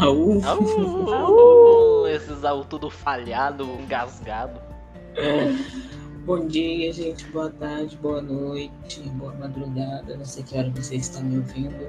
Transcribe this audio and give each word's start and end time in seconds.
Au. 0.00 0.40
Au! 0.44 2.06
Esses 2.06 2.44
au 2.44 2.64
tudo 2.64 2.88
falhado, 2.88 3.64
engasgado. 3.80 4.60
Bom 6.24 6.46
dia, 6.46 6.92
gente. 6.92 7.24
Boa 7.26 7.50
tarde, 7.50 7.96
boa 7.96 8.22
noite, 8.22 9.00
boa 9.14 9.34
madrugada. 9.34 10.16
Não 10.16 10.24
sei 10.24 10.44
que 10.44 10.56
hora 10.56 10.70
vocês 10.70 11.06
estão 11.06 11.22
me 11.22 11.38
ouvindo, 11.38 11.88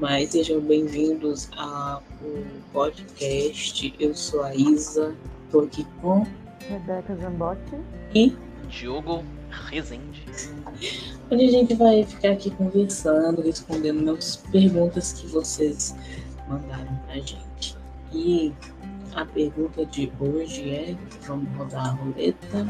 mas 0.00 0.30
sejam 0.30 0.60
bem-vindos 0.60 1.48
ao 1.56 2.02
podcast. 2.72 3.94
Eu 4.00 4.14
sou 4.14 4.42
a 4.42 4.54
Isa, 4.54 5.14
tô 5.50 5.60
aqui 5.60 5.86
com 6.00 6.26
Rebeca 6.68 7.14
Zambotti. 7.16 7.76
e 8.14 8.34
Diogo 8.68 9.22
Rezende. 9.70 10.24
onde 11.30 11.44
a 11.44 11.50
gente 11.50 11.74
vai 11.74 12.02
ficar 12.04 12.30
aqui 12.30 12.50
conversando, 12.50 13.42
respondendo 13.42 14.10
as 14.10 14.36
perguntas 14.36 15.12
que 15.12 15.26
vocês 15.28 15.94
mandaram 16.48 16.95
né, 17.16 17.22
gente? 17.22 17.76
E 18.12 18.52
a 19.14 19.24
pergunta 19.24 19.84
de 19.86 20.12
hoje 20.20 20.70
é: 20.70 20.96
vamos 21.26 21.54
rodar 21.56 21.86
a 21.86 21.90
roleta. 21.90 22.66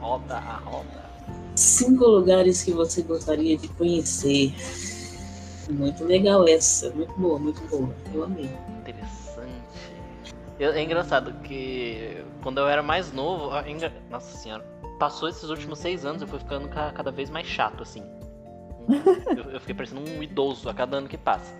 Roda 0.00 0.36
a 0.36 0.56
roda. 0.58 1.10
Cinco 1.56 2.06
lugares 2.06 2.62
que 2.62 2.72
você 2.72 3.02
gostaria 3.02 3.56
de 3.56 3.68
conhecer. 3.68 4.54
Muito 5.68 6.04
legal 6.04 6.48
essa, 6.48 6.90
muito 6.90 7.12
boa, 7.14 7.38
muito 7.38 7.60
boa. 7.68 7.94
Eu 8.12 8.24
amei. 8.24 8.50
Interessante. 8.80 9.60
É 10.58 10.82
engraçado 10.82 11.32
que 11.42 12.24
quando 12.42 12.58
eu 12.58 12.68
era 12.68 12.82
mais 12.82 13.12
novo, 13.12 13.50
nossa 14.10 14.36
senhora, 14.36 14.64
passou 14.98 15.28
esses 15.28 15.48
últimos 15.48 15.78
seis 15.78 16.04
anos, 16.04 16.22
eu 16.22 16.28
fui 16.28 16.38
ficando 16.38 16.68
cada 16.68 17.10
vez 17.10 17.30
mais 17.30 17.46
chato, 17.46 17.82
assim 17.82 18.02
eu, 19.36 19.52
eu 19.52 19.60
fiquei 19.60 19.74
parecendo 19.74 20.00
um 20.10 20.22
idoso 20.22 20.68
a 20.68 20.74
cada 20.74 20.96
ano 20.98 21.08
que 21.08 21.18
passa. 21.18 21.54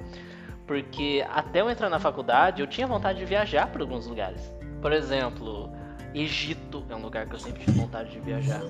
Porque 0.67 1.25
até 1.33 1.61
eu 1.61 1.71
entrar 1.71 1.89
na 1.91 1.99
faculdade, 1.99 2.61
eu 2.63 2.67
tinha 2.67 2.87
vontade 2.87 3.19
de 3.19 3.25
viajar 3.25 3.67
para 3.69 3.83
alguns 3.83 4.07
lugares. 4.07 4.53
Por 4.81 4.93
exemplo, 4.93 5.71
Egito 6.15 6.85
é 6.89 6.95
um 6.95 7.03
lugar 7.03 7.27
que 7.27 7.35
eu 7.35 7.39
sempre 7.39 7.65
tive 7.65 7.79
vontade 7.81 8.11
de 8.11 8.21
viajar. 8.21 8.61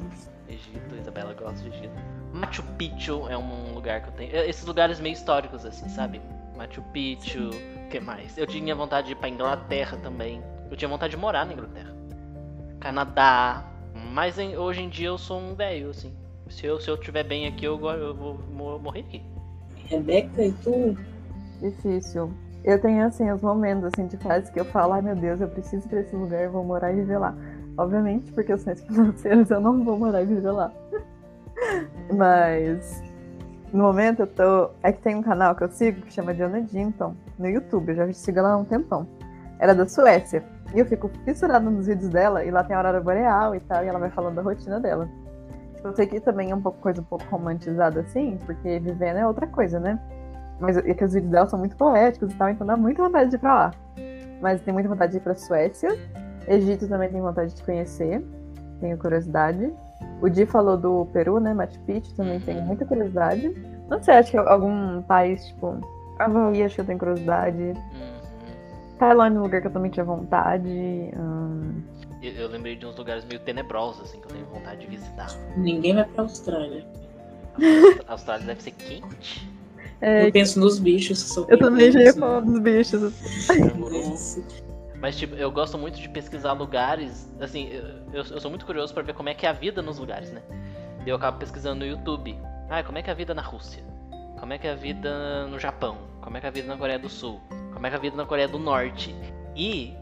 Egito, 0.49 0.97
Isabela 0.99 1.35
gosta 1.35 1.63
de 1.63 1.69
Egito. 1.77 1.95
Machu 2.33 2.63
Picchu 2.79 3.29
é 3.29 3.37
um 3.37 3.75
lugar 3.75 4.03
que 4.03 4.09
eu 4.09 4.13
tenho. 4.13 4.35
Esses 4.37 4.65
lugares 4.65 4.99
meio 4.99 5.13
históricos, 5.13 5.65
assim, 5.65 5.89
sabe? 5.89 6.21
Machu 6.57 6.83
Picchu, 6.93 7.51
o 7.51 7.89
que 7.89 8.01
mais? 8.01 8.37
Eu 8.37 8.47
tinha 8.47 8.75
vontade 8.75 9.09
de 9.09 9.13
ir 9.13 9.17
pra 9.17 9.29
Inglaterra 9.29 9.97
também. 10.03 10.43
Eu 10.71 10.77
tinha 10.77 10.89
vontade 10.89 11.11
de 11.13 11.17
morar 11.17 11.45
na 11.47 11.53
Inglaterra. 11.53 11.95
Canadá. 12.79 13.65
Mas 14.13 14.39
em- 14.39 14.57
hoje 14.57 14.81
em 14.83 14.89
dia 14.89 15.09
eu 15.09 15.19
sou 15.19 15.39
um 15.39 15.55
velho, 15.55 15.91
assim. 15.91 16.13
Se 16.51 16.67
eu, 16.67 16.81
se 16.81 16.91
eu 16.91 16.97
estiver 16.97 17.25
bem 17.25 17.47
aqui, 17.47 17.65
eu, 17.65 17.81
eu 17.81 18.15
vou 18.15 18.39
mo- 18.53 18.79
morrer 18.79 19.01
aqui. 19.01 19.23
Rebeca, 19.87 20.43
e 20.45 20.53
tu? 20.53 20.97
Difícil. 21.61 22.31
Eu 22.65 22.79
tenho, 22.81 23.07
assim, 23.07 23.31
os 23.31 23.41
momentos, 23.41 23.85
assim, 23.85 24.07
de 24.07 24.17
fase 24.19 24.51
que 24.53 24.61
eu 24.61 24.65
falo, 24.67 24.93
ai 24.93 25.01
meu 25.03 25.17
Deus, 25.17 25.41
eu 25.41 25.49
preciso 25.49 25.87
ir 25.87 25.89
pra 25.89 26.01
esse 26.01 26.15
lugar, 26.15 26.49
vou 26.51 26.65
morar 26.65 26.93
e 26.93 26.97
viver 26.97 27.19
lá. 27.19 27.35
Obviamente, 27.79 28.31
porque 28.33 28.53
eu 28.53 28.59
sou 28.59 28.75
financeiros, 28.77 29.51
eu 29.51 29.61
não 29.61 29.83
vou 29.83 29.99
morar 29.99 30.23
e 30.23 30.27
viver 30.27 30.51
lá. 30.51 30.71
Mas, 32.15 33.03
no 33.73 33.85
momento 33.85 34.21
eu 34.21 34.27
tô... 34.27 34.71
É 34.83 34.93
que 34.93 35.01
tem 35.01 35.15
um 35.15 35.23
canal 35.23 35.55
que 35.55 35.65
eu 35.65 35.71
sigo 35.71 36.03
que 36.03 36.13
chama 36.13 36.35
Diana 36.35 36.67
Jinton, 36.67 37.15
no 37.39 37.49
YouTube, 37.49 37.91
eu 37.91 37.95
já 37.97 38.13
sigo 38.13 38.39
ela 38.41 38.53
há 38.53 38.57
um 38.57 38.65
tempão. 38.65 39.07
Ela 39.59 39.73
é 39.73 39.75
da 39.75 39.87
Suécia. 39.89 40.43
E 40.75 40.79
eu 40.81 40.87
fico 40.87 41.11
fissurada 41.25 41.69
nos 41.71 41.87
vídeos 41.87 42.11
dela, 42.11 42.45
e 42.45 42.51
lá 42.51 42.63
tem 42.65 42.75
a 42.75 42.79
aurora 42.79 43.01
boreal 43.01 43.55
e 43.55 43.61
tal, 43.61 43.85
e 43.85 43.89
ela 43.89 43.99
vai 43.99 44.11
falando 44.11 44.35
da 44.37 44.43
rotina 44.43 44.79
dela. 44.79 45.09
Tipo, 45.81 45.89
eu 45.89 45.97
sei 45.97 46.07
que 46.07 46.21
também 46.21 46.51
é 46.51 46.55
um 46.55 46.61
pouco 46.61 46.79
coisa 46.79 47.01
um 47.01 47.05
pouco 47.05 47.25
romantizada 47.31 48.01
assim, 48.01 48.39
porque 48.45 48.79
vivendo 48.79 49.17
é 49.17 49.27
outra 49.27 49.47
coisa, 49.47 49.81
né? 49.81 49.99
Mas 50.61 50.77
é 50.77 50.93
que 50.93 51.03
os 51.03 51.15
vídeos 51.15 51.33
dela 51.33 51.47
são 51.49 51.59
muito 51.59 51.75
poéticos 51.75 52.31
e 52.31 52.37
tal, 52.37 52.51
então 52.51 52.67
dá 52.67 52.77
muita 52.77 53.03
vontade 53.03 53.31
de 53.31 53.37
ir 53.37 53.39
pra 53.39 53.55
lá. 53.55 53.71
Mas 54.43 54.61
tem 54.61 54.75
muita 54.75 54.91
vontade 54.91 55.13
de 55.13 55.19
ir 55.19 55.23
pra 55.23 55.35
Suécia. 55.35 55.89
Egito 56.47 56.87
também 56.87 57.09
tem 57.09 57.23
vontade 57.23 57.55
de 57.55 57.63
conhecer. 57.63 58.23
Tenho 58.79 58.99
curiosidade. 58.99 59.73
O 60.21 60.29
Di 60.29 60.45
falou 60.45 60.77
do 60.77 61.07
Peru, 61.15 61.41
né? 61.41 61.55
Machu 61.55 61.81
Picchu 61.87 62.15
também 62.15 62.41
tenho 62.41 62.61
muita 62.61 62.85
curiosidade. 62.85 63.49
Não 63.89 64.03
sei, 64.03 64.17
acho 64.17 64.33
que 64.33 64.37
algum 64.37 65.01
país, 65.03 65.47
tipo. 65.47 65.79
Havaí, 66.19 66.63
acho 66.63 66.75
que 66.75 66.81
eu 66.83 66.87
tenho 66.87 66.99
curiosidade. 66.99 67.63
Uhum. 67.63 67.75
Tailândia 68.99 69.39
é 69.39 69.41
um 69.41 69.45
lugar 69.45 69.63
que 69.63 69.67
eu 69.67 69.73
também 69.73 69.91
tinha 69.91 70.05
vontade. 70.05 71.11
hum, 71.17 71.81
Eu, 72.23 72.33
eu 72.33 72.49
lembrei 72.49 72.77
de 72.77 72.85
uns 72.87 72.97
lugares 72.97 73.25
meio 73.25 73.41
tenebrosos, 73.41 74.03
assim, 74.03 74.21
que 74.21 74.27
eu 74.27 74.33
tenho 74.33 74.47
vontade 74.47 74.81
de 74.81 74.87
visitar. 74.87 75.29
Ninguém 75.57 75.95
vai 75.95 76.05
pra 76.05 76.23
Austrália. 76.25 76.85
A 78.07 78.13
Austrália 78.13 78.47
deve 78.47 78.63
ser 78.63 78.73
quente. 78.73 79.49
é, 80.01 80.27
Eu 80.27 80.33
penso 80.33 80.61
nos 80.61 80.79
bichos 80.79 81.23
que 81.23 81.29
são 81.31 81.47
eu 81.49 81.59
também 81.59 81.91
já 81.91 82.01
ia 82.01 82.15
falar 82.15 82.41
dos 82.41 82.59
bichos. 82.61 83.13
Mas, 85.01 85.17
tipo, 85.17 85.35
eu 85.35 85.51
gosto 85.51 85.79
muito 85.79 85.99
de 85.99 86.09
pesquisar 86.11 86.53
lugares. 86.53 87.27
Assim, 87.41 87.71
eu, 87.73 87.83
eu 88.13 88.25
eu 88.33 88.41
sou 88.41 88.51
muito 88.51 88.67
curioso 88.67 88.93
pra 88.93 89.03
ver 89.03 89.15
como 89.15 89.29
é 89.31 89.35
que 89.35 89.47
é 89.47 89.49
a 89.49 89.53
vida 89.53 89.81
nos 89.81 89.99
lugares, 89.99 90.31
né? 90.31 90.43
E 91.07 91.09
eu 91.09 91.17
acabo 91.17 91.39
pesquisando 91.39 91.81
no 91.81 91.87
YouTube. 91.87 92.39
Ah, 92.69 92.83
como 92.83 92.99
é 92.99 93.03
que 93.03 93.09
é 93.09 93.13
a 93.13 93.17
vida 93.17 93.35
na 93.35 93.41
Rússia? 93.43 93.83
Como 94.39 94.53
é 94.53 94.59
que 94.59 94.67
é 94.67 94.73
a 94.73 94.75
vida 94.77 95.47
no 95.47 95.59
Japão? 95.59 95.97
Como 96.21 96.37
é 96.37 96.41
que 96.41 96.47
é 96.47 96.49
a 96.51 96.53
vida 96.53 96.69
na 96.69 96.77
Coreia 96.77 96.99
do 96.99 97.09
Sul? 97.09 97.41
Como 97.73 97.87
é 97.87 97.89
que 97.91 97.97
é 97.97 97.99
a 97.99 98.01
vida 98.01 98.17
na 98.17 98.27
Coreia 98.27 98.47
do 98.47 98.59
Norte? 98.59 99.15
E, 99.57 99.95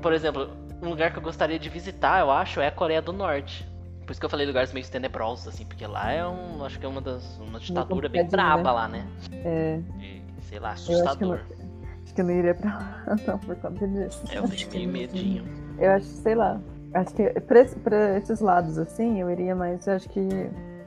por 0.00 0.12
exemplo, 0.14 0.50
um 0.82 0.88
lugar 0.88 1.12
que 1.12 1.18
eu 1.18 1.22
gostaria 1.22 1.58
de 1.58 1.68
visitar, 1.68 2.20
eu 2.20 2.30
acho, 2.30 2.60
é 2.60 2.68
a 2.68 2.72
Coreia 2.72 3.02
do 3.02 3.12
Norte. 3.12 3.66
Por 4.04 4.12
isso 4.12 4.20
que 4.20 4.26
eu 4.26 4.30
falei 4.30 4.46
lugares 4.46 4.72
meio 4.72 4.86
tenebrosos, 4.88 5.48
assim, 5.48 5.64
porque 5.66 5.84
lá 5.86 6.12
é 6.12 6.24
um. 6.26 6.64
Acho 6.64 6.78
que 6.78 6.86
é 6.86 6.88
uma 6.88 7.00
das. 7.00 7.38
uma 7.38 7.58
ditadura 7.58 8.08
bem 8.08 8.24
braba 8.28 8.70
lá, 8.70 8.86
né? 8.88 9.04
É, 9.32 9.80
De, 9.98 10.22
sei 10.42 10.60
lá, 10.60 10.68
eu 10.68 10.72
acho 10.72 10.86
que, 10.86 10.92
eu 10.92 11.04
assustador. 11.04 11.40
não, 11.50 12.02
acho 12.04 12.14
que 12.14 12.20
eu 12.20 12.24
não 12.24 12.32
iria 12.32 12.54
pra 12.54 12.70
lá, 12.70 13.16
não, 13.26 13.38
por 13.38 13.56
conta 13.56 13.88
disso. 13.88 14.22
É, 14.30 14.38
eu 14.38 14.48
tenho 14.48 14.70
meio 14.70 14.88
medinho. 14.88 15.44
Eu 15.78 15.90
acho, 15.90 16.06
sei 16.06 16.36
lá. 16.36 16.60
Acho 16.94 17.14
que 17.14 17.28
pra, 17.40 17.64
pra 17.82 18.16
esses 18.18 18.40
lados, 18.40 18.78
assim, 18.78 19.20
eu 19.20 19.28
iria 19.28 19.56
mais. 19.56 19.84
Eu 19.88 19.94
acho 19.94 20.08
que 20.08 20.20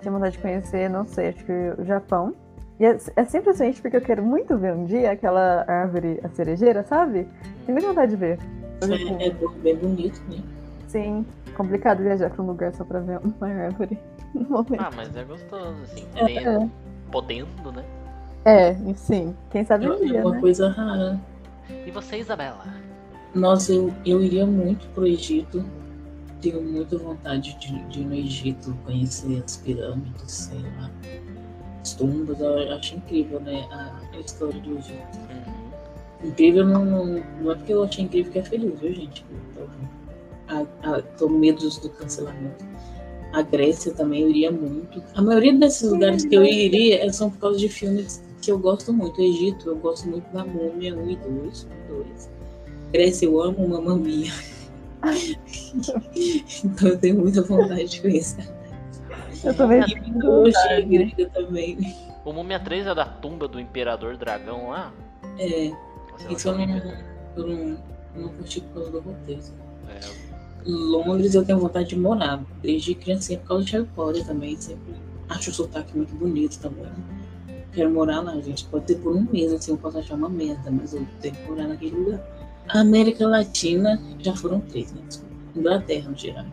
tinha 0.02 0.12
vontade 0.12 0.38
de 0.38 0.42
conhecer, 0.42 0.90
não 0.90 1.06
sei, 1.06 1.30
acho 1.30 1.44
que 1.44 1.52
o 1.78 1.84
Japão. 1.84 2.34
E 2.80 2.86
é, 2.86 2.98
é 3.18 3.26
simplesmente 3.26 3.82
porque 3.82 3.98
eu 3.98 4.02
quero 4.02 4.24
muito 4.24 4.58
ver 4.58 4.74
um 4.74 4.86
dia 4.86 5.12
aquela 5.12 5.66
árvore, 5.68 6.22
a 6.24 6.30
cerejeira, 6.30 6.84
sabe? 6.86 7.28
Tenho 7.66 7.74
muita 7.74 7.90
vontade 7.90 8.12
de 8.12 8.18
ver. 8.18 8.40
Eu, 8.82 8.98
tipo, 8.98 9.14
É, 9.22 9.28
é 9.28 9.62
bem 9.62 9.76
bonito, 9.76 10.22
né? 10.30 10.42
Sim, 10.88 11.26
complicado 11.56 12.02
viajar 12.02 12.30
pra 12.30 12.42
um 12.44 12.48
lugar 12.48 12.74
só 12.74 12.84
pra 12.84 13.00
ver 13.00 13.20
uma 13.20 13.48
árvore 13.48 13.98
no 14.34 14.50
momento. 14.50 14.80
Ah, 14.82 14.90
mas 14.96 15.16
é 15.16 15.24
gostoso, 15.24 15.76
assim. 15.84 16.06
É, 16.16 16.26
Tem- 16.26 16.38
é. 16.48 16.70
Podendo, 17.12 17.72
né? 17.72 17.84
É, 18.46 18.74
sim. 18.96 19.36
Quem 19.52 19.64
sabe 19.66 19.88
um 19.90 19.94
É 19.94 19.98
dia, 19.98 20.22
uma 20.22 20.32
né? 20.36 20.40
coisa 20.40 20.70
rara. 20.70 21.20
E 21.86 21.92
você, 21.92 22.18
Isabela? 22.18 22.64
Nossa, 23.36 23.72
eu, 23.74 23.94
eu 24.06 24.24
iria 24.24 24.46
muito 24.46 24.88
pro 24.90 25.06
Egito. 25.06 25.64
Tenho 26.42 26.62
muita 26.64 26.98
vontade 26.98 27.54
de, 27.60 27.78
de 27.90 28.00
ir 28.02 28.06
no 28.06 28.14
Egito, 28.16 28.74
conhecer 28.86 29.44
as 29.46 29.58
pirâmides, 29.58 30.32
sei 30.32 30.60
lá. 30.60 30.90
As 31.82 31.94
tumbas, 31.94 32.40
eu 32.40 32.74
acho 32.76 32.96
incrível, 32.96 33.40
né? 33.42 33.68
A, 33.72 33.92
a 34.16 34.20
história 34.20 34.60
do 34.62 34.78
Egito. 34.78 35.18
Uhum. 35.30 35.59
Incrível 36.24 36.66
não, 36.66 36.84
não, 36.84 37.06
não 37.42 37.52
é 37.52 37.56
porque 37.56 37.74
eu 37.74 37.84
achei 37.84 38.04
incrível 38.04 38.32
que 38.32 38.40
é 38.40 38.44
feliz, 38.44 38.80
viu, 38.80 38.94
gente? 38.94 39.26
Tô, 39.56 39.62
a, 40.54 40.66
a, 40.84 41.02
tô 41.02 41.28
com 41.28 41.34
medo 41.34 41.70
do 41.70 41.90
cancelamento. 41.92 42.66
A 43.32 43.42
Grécia 43.42 43.94
também 43.94 44.24
eu 44.24 44.30
iria 44.30 44.52
muito. 44.52 45.02
A 45.16 45.22
maioria 45.22 45.54
desses 45.54 45.90
lugares 45.90 46.26
que 46.26 46.36
eu 46.36 46.44
iria 46.44 47.06
é- 47.06 47.12
são 47.12 47.30
por 47.30 47.40
causa 47.40 47.60
de 47.60 47.70
filmes 47.70 48.24
que 48.42 48.52
eu 48.52 48.58
gosto 48.58 48.92
muito. 48.92 49.22
O 49.22 49.24
Egito, 49.24 49.70
eu 49.70 49.76
gosto 49.78 50.10
muito 50.10 50.26
da 50.34 50.44
Múmia 50.44 50.96
1 50.96 51.10
e 51.10 51.16
2. 51.16 51.68
2. 51.88 52.30
Grécia, 52.92 53.28
eu 53.28 53.42
amo 53.42 53.68
Mamma 53.68 53.96
Mia. 53.96 54.34
então 56.66 56.90
eu 56.90 56.98
tenho 56.98 57.20
muita 57.20 57.42
vontade 57.44 57.86
de 57.86 58.02
conhecer. 58.02 58.50
Eu 59.44 59.54
também 59.54 59.82
E 59.88 60.00
mitologia 60.02 60.82
grega 60.82 61.30
também. 61.30 61.78
O 62.26 62.34
Múmia 62.34 62.60
3 62.60 62.88
é 62.88 62.96
da 62.96 63.06
tumba 63.06 63.48
do 63.48 63.60
Imperador 63.60 64.18
Dragão 64.18 64.70
lá? 64.70 64.92
É, 65.38 65.72
isso 66.30 66.48
eu 66.50 66.58
não, 66.58 66.94
eu 67.36 67.48
não, 67.48 67.78
não 68.16 68.30
curti 68.30 68.62
por 68.62 68.74
causa 68.76 68.92
do 68.92 69.00
roteiro. 69.00 69.42
É, 69.88 70.00
Londres 70.66 71.34
eu 71.36 71.46
tenho 71.46 71.60
vontade 71.60 71.90
de 71.90 71.96
morar, 71.98 72.44
desde 72.62 72.94
criancinha, 72.96 73.40
por 73.40 73.48
causa 73.48 73.66
de 73.66 73.72
Harry 73.74 73.88
Potter 73.96 74.26
também. 74.26 74.60
Sempre 74.60 74.94
acho 75.30 75.52
o 75.52 75.54
sotaque 75.54 75.96
muito 75.96 76.14
bonito 76.16 76.60
também. 76.60 76.86
Quero 77.72 77.92
morar 77.92 78.22
lá, 78.22 78.40
gente. 78.42 78.66
Pode 78.66 78.88
ser 78.88 78.98
por 79.00 79.16
um 79.16 79.26
mês, 79.32 79.54
assim, 79.54 79.72
eu 79.72 79.78
posso 79.78 79.98
achar 80.00 80.16
uma 80.16 80.30
merda, 80.30 80.70
mas 80.72 80.94
eu 80.94 81.06
tenho 81.22 81.36
que 81.36 81.50
morar 81.50 81.68
naquele 81.68 81.96
lugar. 81.96 82.22
A 82.68 82.82
América 82.82 83.28
Latina 83.28 84.02
já 84.20 84.36
foram 84.36 84.60
três, 84.62 84.92
né? 84.92 85.02
Inglaterra, 85.56 86.10
no 86.10 86.18
geral. 86.18 86.46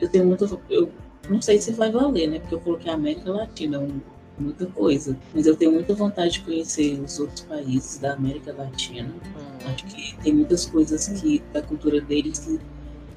Eu 0.00 0.08
tenho 0.08 0.24
muito. 0.26 0.60
Eu 0.70 0.90
não 1.28 1.42
sei 1.42 1.60
se 1.60 1.72
vai 1.72 1.90
valer, 1.90 2.28
né? 2.28 2.38
Porque 2.40 2.54
eu 2.54 2.60
coloquei 2.60 2.90
a 2.90 2.94
América 2.94 3.30
Latina, 3.30 3.78
um- 3.80 4.00
muita 4.38 4.66
coisa. 4.66 5.16
Mas 5.34 5.46
eu 5.46 5.56
tenho 5.56 5.72
muita 5.72 5.94
vontade 5.94 6.32
de 6.34 6.40
conhecer 6.40 7.00
os 7.00 7.18
outros 7.18 7.42
países 7.42 7.98
da 7.98 8.14
América 8.14 8.52
Latina. 8.52 9.08
hum, 9.08 9.72
Acho 9.72 9.84
que 9.86 10.16
tem 10.22 10.34
muitas 10.34 10.66
coisas 10.66 11.08
que 11.08 11.42
da 11.52 11.62
cultura 11.62 12.00
deles 12.00 12.38
que 12.38 12.60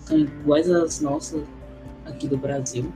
são 0.06 0.18
iguais 0.20 0.70
às 0.70 1.00
nossas 1.02 1.44
aqui 2.06 2.28
do 2.28 2.38
Brasil. 2.38 2.92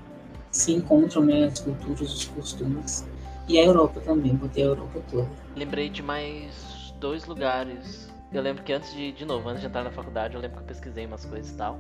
Se 0.52 0.72
encontram, 0.72 1.24
né, 1.26 1.46
as 1.46 1.60
culturas, 1.60 2.02
os 2.02 2.26
costumes. 2.26 3.06
E 3.48 3.60
a 3.60 3.64
Europa 3.66 4.00
também, 4.00 4.36
botei 4.36 4.64
a 4.64 4.68
Europa 4.68 5.02
toda. 5.12 5.28
lembrei 5.56 5.90
de 5.90 6.02
mais 6.02 6.94
dois 7.00 7.26
lugares. 7.26 8.10
Eu 8.32 8.42
lembro 8.42 8.64
que 8.64 8.72
antes 8.74 8.92
de, 8.94 9.12
de 9.12 9.26
novo, 9.26 9.48
antes 9.50 9.62
de 9.62 9.68
entrar 9.68 9.84
na 9.84 9.92
faculdade, 9.92 10.34
eu 10.36 10.42
lembro 10.42 10.58
que 10.58 10.64
eu 10.64 10.68
pesquisei 10.68 11.06
umas 11.06 11.26
coisas 11.26 11.52
e 11.52 11.56
tal. 11.56 11.78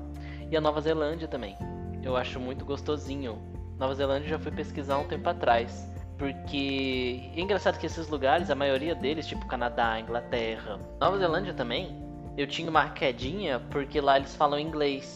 E 0.51 0.57
a 0.57 0.62
Nova 0.62 0.81
Zelândia 0.81 1.28
também. 1.28 1.56
Eu 2.04 2.16
acho 2.18 2.40
muito 2.40 2.66
gostosinho. 2.66 3.42
Nova 3.80 3.95
Zelândia 3.95 4.25
eu 4.25 4.30
já 4.31 4.40
fui 4.40 4.51
pesquisar 4.51 4.98
um 4.98 5.06
tempo 5.06 5.28
atrás. 5.30 5.88
Porque 6.18 7.31
é 7.36 7.42
engraçado 7.42 7.77
que 7.77 7.86
esses 7.86 8.07
lugares, 8.07 8.50
a 8.50 8.56
maioria 8.56 8.95
deles, 8.95 9.25
tipo 9.25 9.45
Canadá, 9.48 10.00
Inglaterra, 10.00 10.80
Nova 11.00 11.18
Zelândia 11.18 11.54
também, 11.54 12.04
eu 12.38 12.48
tinha 12.48 12.69
uma 12.69 12.89
quedinha 12.89 13.60
porque 13.71 14.00
lá 14.00 14.18
eles 14.18 14.36
falam 14.36 14.60
inglês. 14.60 15.15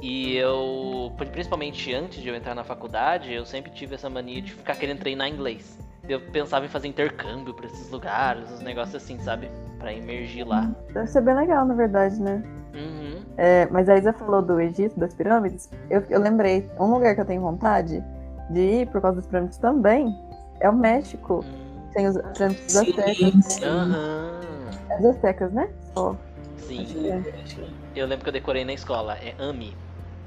E 0.00 0.36
eu, 0.36 1.12
principalmente 1.32 1.92
antes 1.92 2.22
de 2.22 2.28
eu 2.28 2.34
entrar 2.34 2.54
na 2.54 2.62
faculdade, 2.62 3.32
eu 3.32 3.44
sempre 3.44 3.70
tive 3.72 3.96
essa 3.96 4.08
mania 4.08 4.40
de 4.40 4.52
ficar 4.52 4.76
querendo 4.76 5.00
treinar 5.00 5.28
inglês. 5.28 5.78
Eu 6.08 6.20
pensava 6.30 6.64
em 6.64 6.68
fazer 6.68 6.88
intercâmbio 6.88 7.52
pra 7.52 7.66
esses 7.66 7.90
lugares, 7.90 8.50
uns 8.50 8.60
negócios 8.60 9.02
assim, 9.02 9.18
sabe? 9.18 9.50
Pra 9.78 9.92
emergir 9.92 10.44
lá. 10.44 10.70
Deve 10.92 11.08
ser 11.08 11.20
bem 11.20 11.34
legal, 11.34 11.66
na 11.66 11.74
verdade, 11.74 12.20
né? 12.20 12.42
Uhum. 12.72 13.22
É, 13.36 13.66
mas 13.70 13.88
a 13.88 13.96
Isa 13.98 14.12
falou 14.12 14.40
do 14.40 14.60
Egito, 14.60 14.98
das 14.98 15.12
pirâmides. 15.12 15.68
Eu, 15.90 16.02
eu 16.08 16.20
lembrei, 16.20 16.70
um 16.78 16.86
lugar 16.86 17.14
que 17.14 17.20
eu 17.20 17.26
tenho 17.26 17.42
vontade 17.42 18.02
de 18.50 18.60
ir 18.60 18.86
por 18.88 19.02
causa 19.02 19.16
das 19.16 19.26
pirâmides 19.26 19.58
também 19.58 20.16
é 20.60 20.68
o 20.68 20.74
México. 20.74 21.44
Hum. 21.46 21.68
Tem 21.92 22.06
os 22.06 22.16
pirâmides 22.34 22.66
dos 22.66 22.76
aztecas. 22.76 23.62
Aham. 23.62 24.40
As 24.90 25.04
aztecas, 25.04 25.52
né? 25.52 25.68
Só. 25.94 26.16
Sim. 26.58 26.84
Que- 26.84 28.00
Eu 28.00 28.06
lembro 28.06 28.24
que 28.24 28.28
eu 28.28 28.32
decorei 28.32 28.64
na 28.64 28.72
escola. 28.72 29.14
É 29.14 29.34
AMI. 29.38 29.76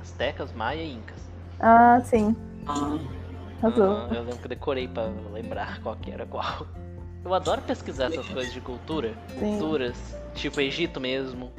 Aztecas, 0.02 0.52
Maia 0.54 0.82
e 0.82 0.94
Incas. 0.96 1.20
Ah, 1.60 2.02
sim. 2.04 2.36
Ah. 2.68 2.98
Aham, 3.64 4.08
eu 4.16 4.22
lembro 4.24 4.38
que 4.38 4.46
eu 4.46 4.50
decorei 4.50 4.88
pra 4.88 5.04
lembrar 5.32 5.80
qual 5.84 5.96
que 5.96 6.12
era 6.12 6.26
qual. 6.26 6.66
Eu 7.24 7.34
adoro 7.36 7.62
pesquisar 7.62 8.06
essas 8.06 8.28
coisas 8.28 8.52
de 8.52 8.60
cultura. 8.60 9.14
Sim. 9.38 9.60
Culturas, 9.60 9.96
tipo 10.34 10.60
Egito 10.60 11.00
mesmo, 11.00 11.52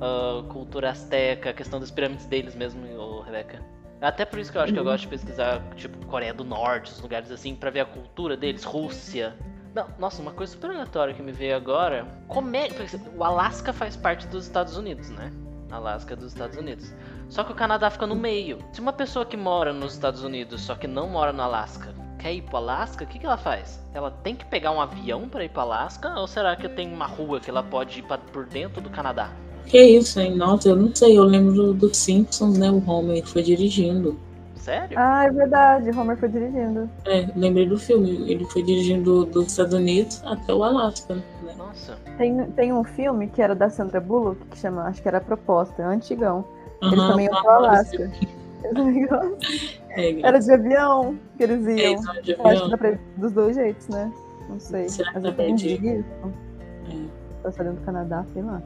ah, 0.00 0.42
cultura 0.48 0.90
asteca, 0.90 1.50
a 1.50 1.52
questão 1.52 1.78
das 1.78 1.90
pirâmides 1.90 2.24
deles 2.24 2.54
mesmo, 2.54 2.80
ô, 2.98 3.20
Rebeca. 3.20 3.60
Até 4.02 4.24
por 4.24 4.40
isso 4.40 4.50
que 4.50 4.58
eu 4.58 4.62
acho 4.62 4.72
que 4.72 4.78
eu 4.78 4.84
gosto 4.84 5.02
de 5.02 5.08
pesquisar, 5.08 5.62
tipo, 5.76 6.04
Coreia 6.06 6.34
do 6.34 6.44
Norte, 6.44 6.90
os 6.90 7.00
lugares 7.00 7.30
assim, 7.30 7.54
pra 7.54 7.70
ver 7.70 7.80
a 7.80 7.84
cultura 7.84 8.36
deles, 8.36 8.64
Rússia. 8.64 9.36
Não, 9.72 9.86
nossa, 9.98 10.20
uma 10.20 10.32
coisa 10.32 10.52
super 10.52 10.70
aleatória 10.70 11.14
que 11.14 11.22
me 11.22 11.32
veio 11.32 11.56
agora. 11.56 12.06
Como 12.26 12.54
é. 12.56 12.68
O 13.16 13.24
Alasca 13.24 13.72
faz 13.72 13.96
parte 13.96 14.26
dos 14.26 14.44
Estados 14.44 14.76
Unidos, 14.76 15.08
né? 15.10 15.32
Alasca 15.70 16.12
é 16.12 16.16
dos 16.16 16.32
Estados 16.32 16.58
Unidos. 16.58 16.92
Só 17.28 17.44
que 17.44 17.52
o 17.52 17.54
Canadá 17.54 17.88
fica 17.88 18.06
no 18.06 18.14
meio. 18.14 18.58
Se 18.72 18.80
uma 18.80 18.92
pessoa 18.92 19.24
que 19.24 19.36
mora 19.36 19.72
nos 19.72 19.94
Estados 19.94 20.22
Unidos, 20.22 20.60
só 20.60 20.74
que 20.74 20.86
não 20.86 21.08
mora 21.08 21.32
no 21.32 21.42
Alasca, 21.42 21.94
quer 22.18 22.34
ir 22.34 22.42
pro 22.42 22.58
Alasca, 22.58 23.04
o 23.04 23.06
que, 23.06 23.18
que 23.18 23.24
ela 23.24 23.38
faz? 23.38 23.82
Ela 23.94 24.10
tem 24.10 24.36
que 24.36 24.44
pegar 24.44 24.72
um 24.72 24.80
avião 24.80 25.28
pra 25.28 25.44
ir 25.44 25.48
pro 25.48 25.62
Alasca? 25.62 26.18
Ou 26.18 26.26
será 26.26 26.54
que 26.56 26.68
tem 26.68 26.92
uma 26.92 27.06
rua 27.06 27.40
que 27.40 27.48
ela 27.48 27.62
pode 27.62 28.00
ir 28.00 28.02
pra, 28.02 28.18
por 28.18 28.44
dentro 28.46 28.82
do 28.82 28.90
Canadá? 28.90 29.30
Que 29.66 29.80
isso, 29.82 30.20
hein? 30.20 30.34
Nossa, 30.36 30.68
eu 30.68 30.76
não 30.76 30.94
sei. 30.94 31.18
Eu 31.18 31.24
lembro 31.24 31.52
do, 31.54 31.74
do 31.74 31.94
Simpsons, 31.94 32.58
né? 32.58 32.70
O 32.70 32.82
Homer 32.88 33.24
foi 33.26 33.42
dirigindo. 33.42 34.18
Sério? 34.56 34.96
Ah, 34.96 35.24
é 35.24 35.30
verdade. 35.30 35.90
Homer 35.90 36.16
foi 36.16 36.28
dirigindo. 36.28 36.88
É, 37.04 37.26
lembrei 37.34 37.66
do 37.66 37.78
filme. 37.78 38.10
Ele 38.30 38.44
foi 38.44 38.62
dirigindo 38.62 39.24
do- 39.24 39.30
dos 39.32 39.46
Estados 39.48 39.74
Unidos 39.74 40.22
até 40.24 40.54
o 40.54 40.62
Alasca, 40.62 41.14
né? 41.14 41.22
Nossa. 41.56 41.96
Tem, 42.16 42.44
tem 42.52 42.72
um 42.72 42.84
filme 42.84 43.26
que 43.28 43.42
era 43.42 43.54
da 43.54 43.68
Sandra 43.68 44.00
Bullock, 44.00 44.44
que 44.46 44.58
chama, 44.58 44.82
acho 44.84 45.02
que 45.02 45.08
era 45.08 45.18
a 45.18 45.20
Proposta, 45.20 45.84
antigão. 45.84 46.44
Eles 46.80 46.94
Aham, 46.98 47.08
também 47.08 47.26
iam 47.26 47.40
pro 47.40 47.50
Alasca. 47.50 48.10
É, 49.94 50.20
Era 50.22 50.38
de 50.38 50.50
avião 50.50 51.18
que 51.36 51.42
eles 51.42 51.66
é, 51.66 51.90
iam. 51.90 51.94
isso, 51.94 52.22
de 52.22 52.32
Eu 52.32 52.46
acho 52.46 52.62
que 52.62 52.68
avião. 52.68 52.68
dá 52.70 52.78
pra 52.78 52.90
ir 52.92 53.00
dos 53.18 53.32
dois 53.32 53.56
jeitos, 53.56 53.88
né? 53.88 54.10
Não 54.48 54.58
sei. 54.58 54.88
Será 54.88 55.08
que 55.10 55.14
Mas 55.16 55.22
dá 55.24 55.28
eu 55.30 55.34
pra. 55.34 55.44
É. 55.44 57.42
Tá 57.42 57.52
saindo 57.52 57.74
do 57.74 57.80
Canadá, 57.84 58.24
sei 58.32 58.42
lá. 58.42 58.62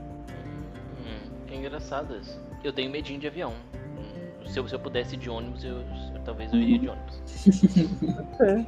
Isso. 1.70 2.40
Eu 2.64 2.72
tenho 2.72 2.90
medinho 2.90 3.18
de 3.20 3.26
avião. 3.26 3.52
Hum, 3.98 4.46
Se 4.46 4.58
eu, 4.58 4.68
se 4.68 4.74
eu 4.74 4.78
pudesse 4.78 5.14
ir 5.14 5.18
de 5.18 5.28
ônibus, 5.30 5.64
eu, 5.64 5.82
talvez 6.24 6.52
eu 6.52 6.58
iria 6.60 6.78
de 6.78 6.88
ônibus. 6.88 7.20
Sei. 8.36 8.66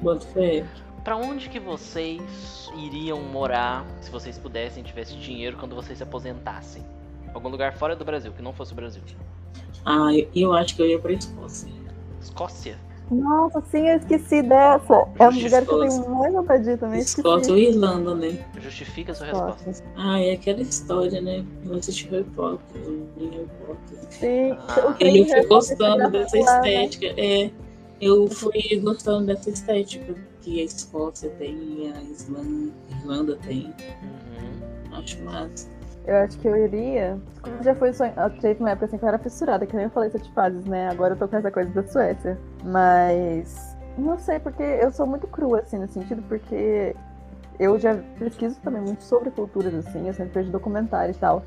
Bota 0.00 0.26
fé. 0.28 0.64
Pra 1.04 1.16
onde 1.16 1.48
que 1.48 1.58
vocês 1.60 2.68
iriam 2.76 3.20
morar 3.22 3.84
se 4.00 4.10
vocês 4.10 4.36
pudessem, 4.38 4.82
tivessem 4.82 5.18
dinheiro 5.18 5.56
quando 5.56 5.74
vocês 5.74 5.96
se 5.98 6.04
aposentassem? 6.04 6.84
Algum 7.32 7.48
lugar 7.48 7.72
fora 7.74 7.94
do 7.96 8.04
Brasil, 8.04 8.32
que 8.32 8.42
não 8.42 8.52
fosse 8.52 8.72
o 8.72 8.76
Brasil. 8.76 9.02
Ah, 9.84 10.12
eu- 10.14 10.28
eu 10.34 10.52
acho 10.54 10.74
que 10.76 10.82
eu 10.82 10.86
ia 10.86 10.98
pra 10.98 11.12
Escócia. 11.12 11.68
Escócia? 12.20 12.78
Nossa, 13.10 13.62
sim, 13.70 13.88
eu 13.88 13.96
esqueci 13.96 14.42
dessa. 14.42 15.08
É 15.18 15.28
um 15.28 15.42
lugar 15.42 15.64
que 15.64 15.72
eu 15.72 15.80
tenho 15.80 16.10
mais 16.10 16.32
vontade 16.32 16.64
de 16.64 16.70
ir 16.70 16.78
também. 16.78 17.00
Escócia 17.00 17.52
ou. 17.52 17.58
Irlanda, 17.58 18.14
né? 18.14 18.44
Justifica 18.60 19.12
a 19.12 19.14
sua 19.14 19.26
resposta. 19.26 19.70
Escócia. 19.70 19.92
Ah, 19.96 20.20
é 20.20 20.32
aquela 20.32 20.60
história, 20.60 21.20
né? 21.20 21.44
Eu 21.64 21.76
assisti 21.76 22.08
Harry 22.08 22.24
Potter. 22.24 22.82
li 23.16 23.30
Harry 23.30 23.48
Potter. 23.66 23.98
Sim. 24.10 24.52
Ah. 24.68 24.96
eu 25.00 25.26
fui 25.26 25.46
gostando 25.46 26.10
dessa 26.10 26.36
né? 26.36 26.42
estética. 26.42 27.06
É, 27.16 27.50
eu 28.00 28.28
fui 28.28 28.80
gostando 28.82 29.26
dessa 29.26 29.50
estética 29.50 30.14
que 30.42 30.60
a 30.60 30.64
Escócia 30.64 31.30
tem, 31.38 31.92
a 31.94 32.02
Islândia, 32.02 32.72
Irlanda 32.90 33.36
tem. 33.36 33.74
Uhum. 34.02 34.94
Acho 34.98 35.22
massa. 35.22 35.77
Eu 36.08 36.16
acho 36.16 36.38
que 36.38 36.48
eu 36.48 36.56
iria. 36.56 37.18
Já 37.62 37.74
foi 37.74 37.92
sonho. 37.92 38.14
Teve 38.40 38.60
uma 38.60 38.70
época 38.70 38.86
assim 38.86 38.96
que 38.96 39.04
eu 39.04 39.08
era 39.08 39.18
fissurada, 39.18 39.66
que 39.66 39.76
nem 39.76 39.84
eu 39.84 39.90
falei 39.90 40.08
sete 40.08 40.32
fases, 40.32 40.64
né? 40.64 40.88
Agora 40.88 41.12
eu 41.12 41.18
tô 41.18 41.28
com 41.28 41.36
essa 41.36 41.50
coisa 41.50 41.70
da 41.70 41.86
Suécia. 41.86 42.38
Mas. 42.64 43.76
Não 43.98 44.18
sei, 44.18 44.38
porque 44.38 44.62
eu 44.62 44.90
sou 44.90 45.06
muito 45.06 45.26
crua, 45.26 45.60
assim, 45.60 45.76
no 45.76 45.86
sentido, 45.86 46.22
porque 46.26 46.96
eu 47.58 47.78
já 47.78 47.94
pesquiso 48.18 48.58
também 48.60 48.80
muito 48.80 49.02
sobre 49.02 49.30
culturas, 49.30 49.74
assim, 49.74 50.06
eu 50.06 50.14
sempre 50.14 50.32
vejo 50.32 50.50
documentário 50.50 51.12
e 51.12 51.18
tal. 51.18 51.42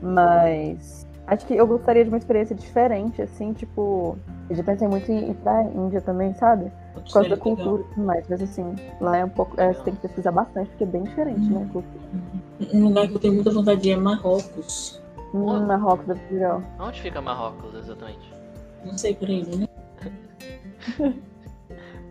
Mas. 0.00 1.04
Acho 1.26 1.44
que 1.44 1.56
eu 1.56 1.66
gostaria 1.66 2.04
de 2.04 2.08
uma 2.08 2.18
experiência 2.18 2.54
diferente, 2.54 3.20
assim, 3.20 3.52
tipo. 3.52 4.16
Eu 4.48 4.54
já 4.54 4.62
pensei 4.62 4.86
muito 4.86 5.10
em 5.10 5.30
ir 5.30 5.34
pra 5.34 5.64
Índia 5.64 6.00
também, 6.00 6.32
sabe? 6.34 6.70
Por 6.94 7.12
causa 7.12 7.30
da 7.30 7.36
cultura 7.36 7.82
e 7.82 7.94
tudo 7.94 8.06
mais. 8.06 8.24
Mas 8.28 8.40
assim, 8.42 8.76
lá 9.00 9.16
é 9.16 9.24
um 9.24 9.28
pouco. 9.28 9.60
é, 9.60 9.72
você 9.72 9.82
tem 9.82 9.94
que 9.96 10.02
pesquisar 10.02 10.30
bastante, 10.30 10.68
porque 10.70 10.84
é 10.84 10.86
bem 10.86 11.02
diferente, 11.02 11.50
né? 11.50 11.66
a 11.68 11.72
cultura. 11.72 12.00
Um 12.72 12.84
lugar 12.88 13.06
que 13.06 13.14
eu 13.14 13.18
tenho 13.20 13.34
muita 13.34 13.50
vontade 13.50 13.80
de 13.82 13.90
ir 13.90 13.92
é 13.92 13.96
Marrocos. 13.96 15.00
Hum, 15.32 15.66
Marrocos 15.66 16.06
deve 16.06 16.20
ser 16.26 16.34
legal. 16.34 16.62
Onde 16.80 17.00
fica 17.00 17.20
Marrocos, 17.20 17.74
exatamente? 17.74 18.32
Não 18.84 18.96
sei 18.96 19.14
por 19.14 19.28
aí, 19.28 19.44
né? 19.44 19.68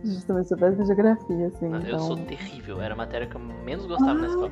Justamente 0.04 0.48
sobre 0.48 0.66
essa 0.66 0.86
geografia, 0.86 1.46
assim. 1.48 1.72
Ah, 1.72 1.76
Eu 1.76 1.80
então... 1.80 2.00
sou 2.00 2.16
terrível, 2.16 2.80
era 2.80 2.94
a 2.94 2.96
matéria 2.96 3.26
que 3.26 3.34
eu 3.34 3.40
menos 3.40 3.86
gostava 3.86 4.14
na 4.14 4.26
escola. 4.26 4.50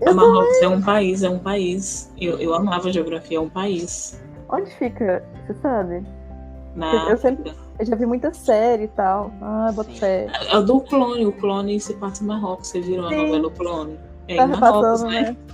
Eu 0.00 0.14
Marrocos 0.14 0.60
é 0.60 0.68
um 0.68 0.82
país, 0.82 1.22
é 1.22 1.30
um 1.30 1.38
país. 1.38 2.12
Eu, 2.20 2.38
eu 2.38 2.54
amava 2.54 2.92
geografia, 2.92 3.38
é 3.38 3.40
um 3.40 3.48
país. 3.48 4.20
Onde 4.50 4.70
fica? 4.72 5.24
Você 5.46 5.54
sabe? 5.60 6.04
Na 6.74 7.08
Eu 7.08 7.16
sempre-. 7.16 7.52
Eu 7.78 7.86
já 7.86 7.96
vi 7.96 8.04
muita 8.04 8.34
série 8.34 8.84
e 8.84 8.88
tal. 8.88 9.32
Ah, 9.40 9.70
bota 9.72 9.90
Sim. 9.90 9.98
fé. 9.98 10.26
É 10.50 10.58
o 10.58 10.62
do 10.62 10.80
clone, 10.80 11.26
o 11.26 11.32
clone 11.32 11.80
se 11.80 11.94
passa 11.94 12.22
em 12.22 12.26
Marrocos. 12.26 12.68
Você 12.68 12.80
virou 12.80 13.06
a 13.06 13.08
Sim. 13.08 13.16
novela 13.16 13.46
O 13.46 13.50
Clone? 13.50 13.98
É 14.28 14.36
Tá 14.36 14.46
repassando, 14.46 15.10
né? 15.10 15.20
né? 15.22 15.36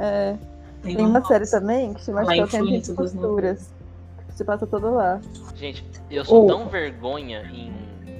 É, 0.00 0.36
Tem 0.82 0.94
tem 0.94 1.04
uma 1.06 1.24
série 1.24 1.50
também 1.50 1.92
que 1.92 2.04
chama 2.04 2.20
é 2.32 2.42
o 2.44 2.46
Tempo 2.46 2.66
de 2.80 2.94
Culturas. 2.94 3.72
Se 4.30 4.44
passa 4.44 4.64
todo 4.64 4.94
lá. 4.94 5.20
Gente, 5.56 5.84
eu 6.08 6.24
sou 6.24 6.44
Oh. 6.44 6.46
tão 6.46 6.68
vergonha 6.68 7.42
em 7.52 7.72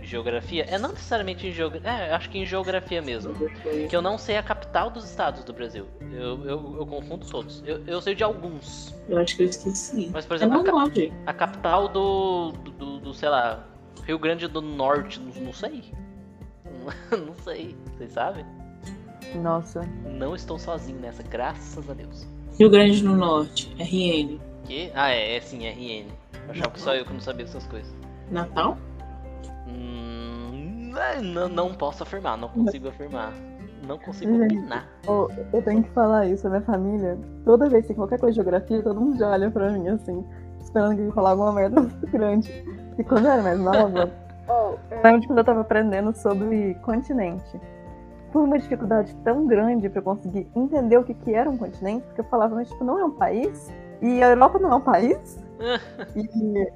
geografia. 0.02 0.64
É 0.68 0.76
não 0.76 0.88
necessariamente 0.88 1.46
em 1.46 1.52
geografia. 1.52 1.88
É, 1.88 2.12
acho 2.14 2.28
que 2.30 2.38
em 2.38 2.44
geografia 2.44 3.00
mesmo. 3.00 3.32
Que 3.88 3.94
eu 3.94 4.02
não 4.02 4.18
sei 4.18 4.36
a 4.38 4.42
capital 4.42 4.90
dos 4.90 5.04
estados 5.04 5.44
do 5.44 5.52
Brasil. 5.52 5.86
Eu, 6.12 6.44
eu, 6.44 6.76
eu 6.80 6.86
confundo 6.86 7.24
todos. 7.26 7.62
Eu, 7.64 7.80
eu 7.86 8.00
sei 8.02 8.16
de 8.16 8.24
alguns. 8.24 8.92
Eu 9.08 9.18
acho 9.18 9.36
que 9.36 9.44
eu 9.44 9.48
esqueci. 9.48 10.10
Mas, 10.12 10.26
por 10.26 10.32
É 10.32 10.36
exemplo, 10.38 10.58
a, 10.58 10.64
cap- 10.64 11.12
a 11.26 11.32
capital 11.32 11.86
do, 11.86 12.50
do, 12.76 12.98
do, 12.98 13.14
sei 13.14 13.28
lá, 13.28 13.64
Rio 14.04 14.18
Grande 14.18 14.48
do 14.48 14.60
Norte, 14.60 15.20
não, 15.20 15.42
não 15.44 15.52
sei. 15.52 15.84
Não 17.12 17.34
sei. 17.44 17.76
Vocês 17.96 18.12
sabem? 18.12 18.44
Nossa. 19.36 19.82
Não 20.04 20.34
estou 20.34 20.58
sozinho 20.58 20.98
nessa, 20.98 21.22
graças 21.22 21.88
a 21.88 21.94
Deus. 21.94 22.26
Rio 22.58 22.70
Grande 22.70 23.02
do 23.02 23.14
Norte, 23.14 23.74
RN. 23.78 24.40
Que? 24.64 24.90
Ah, 24.94 25.10
é, 25.10 25.36
é 25.36 25.40
sim, 25.40 25.66
RN. 25.66 26.08
Eu 26.46 26.50
achava 26.50 26.70
que 26.70 26.80
só 26.80 26.94
eu 26.94 27.04
que 27.04 27.12
não 27.12 27.20
sabia 27.20 27.44
essas 27.44 27.66
coisas. 27.66 27.94
Natal? 28.30 28.76
Hum, 29.68 30.92
é, 30.96 31.20
não, 31.20 31.48
não 31.48 31.74
posso 31.74 32.02
afirmar, 32.02 32.36
não 32.36 32.48
consigo 32.48 32.88
afirmar. 32.88 33.32
Não 33.86 33.98
consigo 33.98 34.36
Gente. 34.36 34.58
opinar. 34.58 34.88
Oh, 35.06 35.28
eu 35.52 35.62
tenho 35.62 35.82
que 35.82 35.90
falar 35.90 36.26
isso, 36.26 36.46
a 36.46 36.50
minha 36.50 36.62
família. 36.62 37.18
Toda 37.44 37.68
vez 37.68 37.86
que 37.86 37.94
qualquer 37.94 38.18
coisa 38.18 38.32
de 38.32 38.36
geografia, 38.36 38.82
todo 38.82 39.00
mundo 39.00 39.18
já 39.18 39.30
olha 39.30 39.50
pra 39.50 39.70
mim 39.70 39.88
assim, 39.88 40.24
esperando 40.60 40.96
que 40.96 41.02
eu 41.02 41.12
falar 41.12 41.30
alguma 41.30 41.52
merda 41.52 41.80
muito 41.80 42.06
grande. 42.10 42.52
E 42.98 43.04
quando 43.04 43.26
eu 43.26 43.32
era 43.32 43.42
mais 43.42 43.58
nova, 43.58 44.10
oh, 44.48 44.74
eu 44.90 45.02
lembro 45.02 45.20
de 45.20 45.26
quando 45.26 45.38
eu 45.38 45.44
tava 45.44 45.60
aprendendo 45.60 46.14
sobre 46.14 46.74
continente. 46.82 47.60
Foi 48.32 48.42
uma 48.42 48.58
dificuldade 48.58 49.14
tão 49.24 49.46
grande 49.46 49.88
pra 49.88 50.00
eu 50.00 50.04
conseguir 50.04 50.46
entender 50.54 50.96
o 50.96 51.04
que, 51.04 51.14
que 51.14 51.34
era 51.34 51.48
um 51.48 51.56
continente, 51.56 52.04
porque 52.06 52.20
eu 52.20 52.24
falava, 52.26 52.54
mas 52.54 52.68
tipo, 52.68 52.84
não 52.84 52.98
é 52.98 53.04
um 53.04 53.10
país? 53.10 53.72
E 54.02 54.22
a 54.22 54.28
Europa 54.28 54.58
não 54.58 54.72
é 54.72 54.74
um 54.76 54.80
país? 54.80 55.38
e 56.14 56.72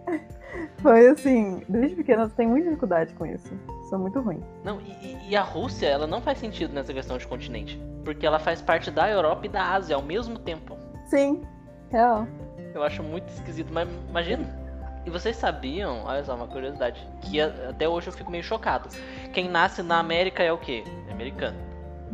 Foi 0.79 1.07
assim, 1.09 1.63
desde 1.69 1.97
pequena 1.97 2.23
eu 2.25 2.31
tenho 2.31 2.51
muita 2.51 2.69
dificuldade 2.69 3.15
com 3.15 3.27
isso. 3.27 3.53
Sou 3.89 3.99
muito 3.99 4.21
ruim. 4.21 4.43
Não, 4.65 4.81
e, 4.81 5.31
e 5.31 5.37
a 5.37 5.43
Rússia, 5.43 5.87
ela 5.87 6.07
não 6.07 6.21
faz 6.21 6.39
sentido 6.39 6.75
nessa 6.75 6.93
questão 6.93 7.17
de 7.17 7.27
continente. 7.27 7.81
Porque 8.05 8.27
ela 8.27 8.39
faz 8.39 8.61
parte 8.61 8.91
da 8.91 9.09
Europa 9.09 9.47
e 9.47 9.49
da 9.49 9.75
Ásia 9.75 9.97
ao 9.97 10.03
mesmo 10.03 10.39
tempo. 10.39 10.77
Sim, 11.07 11.43
real. 11.91 12.27
Eu 12.75 12.83
acho 12.83 13.03
muito 13.03 13.29
esquisito, 13.29 13.73
mas 13.73 13.89
imagina. 14.09 14.62
E 15.05 15.11
vocês 15.11 15.37
sabiam, 15.37 16.05
olha 16.05 16.25
só, 16.25 16.35
uma 16.35 16.47
curiosidade, 16.47 17.05
que 17.23 17.41
a- 17.41 17.71
até 17.71 17.89
hoje 17.89 18.07
eu 18.09 18.13
fico 18.13 18.31
meio 18.31 18.45
chocado. 18.45 18.89
Quem 19.33 19.49
nasce 19.49 19.83
na 19.83 19.99
América 19.99 20.43
é 20.43 20.53
o 20.53 20.59
quê? 20.59 20.85
É 21.09 21.13
americano. 21.13 21.57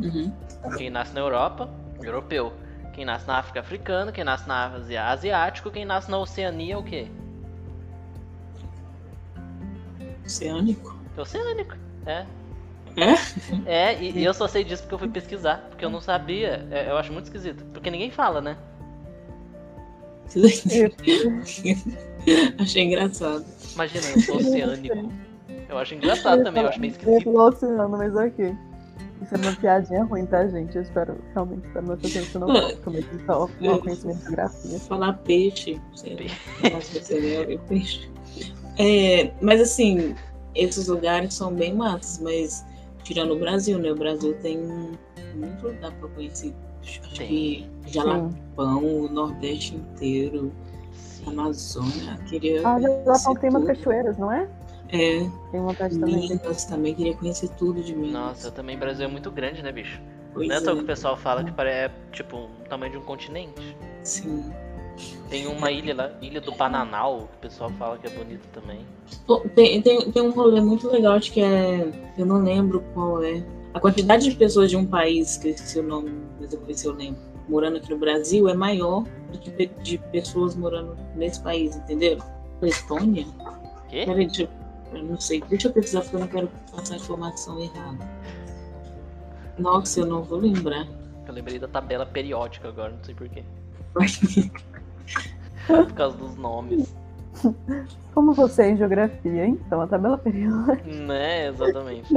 Uhum. 0.03 0.33
Quem 0.77 0.89
nasce 0.91 1.13
na 1.13 1.21
Europa, 1.21 1.69
europeu. 2.03 2.53
Quem 2.95 3.05
nasce 3.05 3.27
na 3.27 3.39
África, 3.39 3.61
africano. 3.61 4.11
Quem 4.11 4.25
nasce 4.25 4.49
na 4.49 4.67
Ásia, 4.67 5.05
asiático. 5.05 5.71
Quem 5.71 5.85
nasce 5.85 6.11
na 6.11 6.19
Oceania 6.19 6.75
é 6.75 6.77
o 6.77 6.83
quê? 6.83 7.09
Oceânico. 10.25 10.97
Oceânico. 11.17 11.77
É. 12.07 12.27
É? 13.67 13.71
É, 13.93 14.03
e, 14.03 14.11
e 14.19 14.25
eu 14.25 14.35
só 14.35 14.49
sei 14.49 14.65
disso 14.65 14.83
porque 14.83 14.95
eu 14.95 14.99
fui 14.99 15.09
pesquisar, 15.09 15.67
porque 15.69 15.85
eu 15.85 15.91
não 15.91 16.01
sabia. 16.01 16.67
É, 16.71 16.91
eu 16.91 16.97
acho 16.97 17.13
muito 17.13 17.27
esquisito. 17.27 17.65
Porque 17.67 17.91
ninguém 17.91 18.11
fala, 18.11 18.41
né? 18.41 18.57
Achei 22.59 22.85
engraçado. 22.85 23.45
Imagina, 23.75 24.05
eu 24.15 24.21
sou 24.21 24.37
oceânico. 24.37 25.13
Eu 25.69 25.79
acho 25.79 25.95
engraçado 25.95 26.45
também, 26.45 26.63
eu 26.63 26.69
acho 26.69 26.81
meio 26.81 26.91
esquisito. 26.93 27.25
falou 27.25 27.49
oceano, 27.49 27.89
mas 27.91 28.15
ok. 28.15 28.55
Isso 29.21 29.35
é 29.35 29.39
uma 29.39 29.57
piadinha 29.57 30.05
ruim, 30.05 30.27
tá, 30.27 30.47
gente? 30.47 30.77
Eu 30.77 30.83
espero, 30.83 31.19
realmente, 31.35 31.67
não 31.75 31.95
estar 31.95 32.09
sendo 32.09 32.27
xenofóbico, 32.27 32.91
mas 32.91 33.05
isso 33.05 33.33
é 33.61 33.71
um 33.73 33.79
conhecimento 33.79 34.19
de 34.19 34.25
geografia. 34.25 34.79
Falar 34.81 35.13
peixe. 35.15 35.81
Sei 35.95 36.15
lá. 36.15 36.71
Nossa, 36.71 37.03
seria 37.03 37.41
eu 37.43 37.59
peixe. 37.61 38.09
É, 38.79 39.33
mas 39.43 39.61
assim, 39.61 40.15
esses 40.55 40.87
lugares 40.87 41.35
são 41.35 41.53
bem 41.53 41.75
matos, 41.75 42.19
mas 42.19 42.65
tirando 43.03 43.35
o 43.35 43.39
Brasil, 43.39 43.79
né? 43.79 43.91
O 43.91 43.97
Brasil 43.97 44.35
tem 44.41 44.59
muito 45.35 45.67
lugar 45.67 45.93
pra 45.93 46.09
conhecer. 46.11 46.55
Acho 46.89 47.19
Tem. 47.19 47.29
que 47.29 47.71
Jalapão, 47.87 48.85
o 48.85 49.09
Nordeste 49.09 49.77
inteiro, 49.77 50.53
Sim. 50.93 51.25
Amazônia. 51.27 52.19
Queria 52.29 52.67
Ah, 52.67 52.79
conhecer 52.81 53.39
tem 53.39 53.51
umas 53.51 53.65
cachoeiras, 53.65 54.19
não 54.19 54.33
é? 54.33 54.49
É, 54.91 55.19
Tem 55.51 55.61
vontade 55.61 55.99
também. 55.99 56.29
Minas 56.29 56.65
também, 56.65 56.95
queria 56.95 57.15
conhecer 57.15 57.49
tudo 57.51 57.83
de 57.83 57.95
Minas. 57.95 58.13
Nossa, 58.13 58.51
também 58.51 58.77
o 58.77 58.79
Brasil 58.79 59.05
é 59.05 59.09
muito 59.09 59.31
grande, 59.31 59.63
né, 59.63 59.71
bicho? 59.71 60.01
Pois 60.33 60.49
Não 60.49 60.57
é 60.57 60.59
é, 60.59 60.63
que 60.63 60.83
o 60.83 60.85
pessoal 60.85 61.17
fala 61.17 61.45
que 61.45 61.61
é 61.61 61.91
tipo 62.13 62.37
o 62.37 62.49
tamanho 62.69 62.93
de 62.93 62.99
um 62.99 63.03
continente. 63.03 63.77
sim. 64.03 64.51
Tem 65.31 65.47
uma 65.47 65.71
ilha 65.71 65.95
lá, 65.95 66.11
Ilha 66.21 66.41
do 66.41 66.51
Bananal, 66.53 67.29
que 67.31 67.37
o 67.37 67.41
pessoal 67.43 67.71
fala 67.71 67.99
que 67.99 68.07
é 68.07 68.11
bonita 68.11 68.43
também. 68.53 68.81
Tem, 69.55 69.81
tem, 69.81 70.11
tem 70.11 70.23
um 70.23 70.31
rolê 70.31 70.61
muito 70.61 70.89
legal, 70.91 71.15
acho 71.15 71.33
que 71.33 71.41
é. 71.41 71.89
Eu 72.17 72.27
não 72.27 72.43
lembro 72.43 72.83
qual 72.95 73.23
é. 73.23 73.45
A 73.75 73.81
quantidade 73.81 74.29
de 74.29 74.37
pessoas 74.37 74.71
de 74.71 74.77
um 74.77 74.87
país, 74.87 75.37
que 75.37 75.49
eu 75.49 75.53
esqueci 75.53 75.79
o 75.79 75.83
nome, 75.83 76.11
mas 76.67 76.81
se 76.81 76.87
eu 76.87 76.93
lembro, 76.93 77.21
morando 77.49 77.77
aqui 77.79 77.91
no 77.91 77.99
Brasil 77.99 78.49
é 78.49 78.55
maior 78.55 79.05
do 79.33 79.39
que 79.39 79.67
de 79.83 79.99
pessoas 80.11 80.55
morando 80.55 80.97
nesse 81.15 81.41
país, 81.43 81.77
entendeu? 81.77 82.19
Estônia? 82.63 83.27
Quê? 83.89 84.05
Peraí, 84.05 84.27
deixa 84.27 84.43
eu. 84.43 84.49
Eu 84.93 85.05
não 85.05 85.21
sei. 85.21 85.43
Deixa 85.43 85.69
eu 85.69 85.73
pesquisar 85.73 86.01
porque 86.01 86.17
eu 86.17 86.21
não 86.21 86.29
quero 86.29 86.51
passar 86.73 86.95
a 86.95 86.97
informação 86.97 87.61
errada. 87.61 88.09
Nossa, 89.59 90.01
eu 90.01 90.07
não 90.07 90.23
vou 90.23 90.39
lembrar. 90.39 90.87
Eu 91.27 91.35
lembrei 91.35 91.59
da 91.59 91.69
tabela 91.69 92.07
periódica 92.07 92.69
agora, 92.69 92.93
não 92.93 93.05
sei 93.05 93.15
porquê. 93.15 93.45
Por 95.67 95.93
causa 95.93 96.17
dos 96.17 96.37
nomes. 96.37 96.88
Como 98.15 98.33
você 98.33 98.63
é 98.63 98.71
em 98.71 98.77
geografia, 98.77 99.45
hein? 99.47 99.59
Então, 99.67 99.81
a 99.81 99.87
tabela 99.87 100.19
periódica. 100.19 100.83
Né, 100.89 101.47
exatamente. 101.49 102.13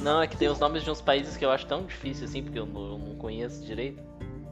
Não, 0.00 0.22
é 0.22 0.26
que 0.26 0.36
tem 0.36 0.48
os 0.48 0.58
nomes 0.58 0.82
de 0.82 0.90
uns 0.90 1.00
países 1.02 1.36
que 1.36 1.44
eu 1.44 1.50
acho 1.50 1.66
tão 1.66 1.84
difícil 1.84 2.24
assim, 2.24 2.42
porque 2.42 2.58
eu 2.58 2.64
não, 2.66 2.92
eu 2.92 2.98
não 2.98 3.14
conheço 3.16 3.62
direito. 3.64 4.02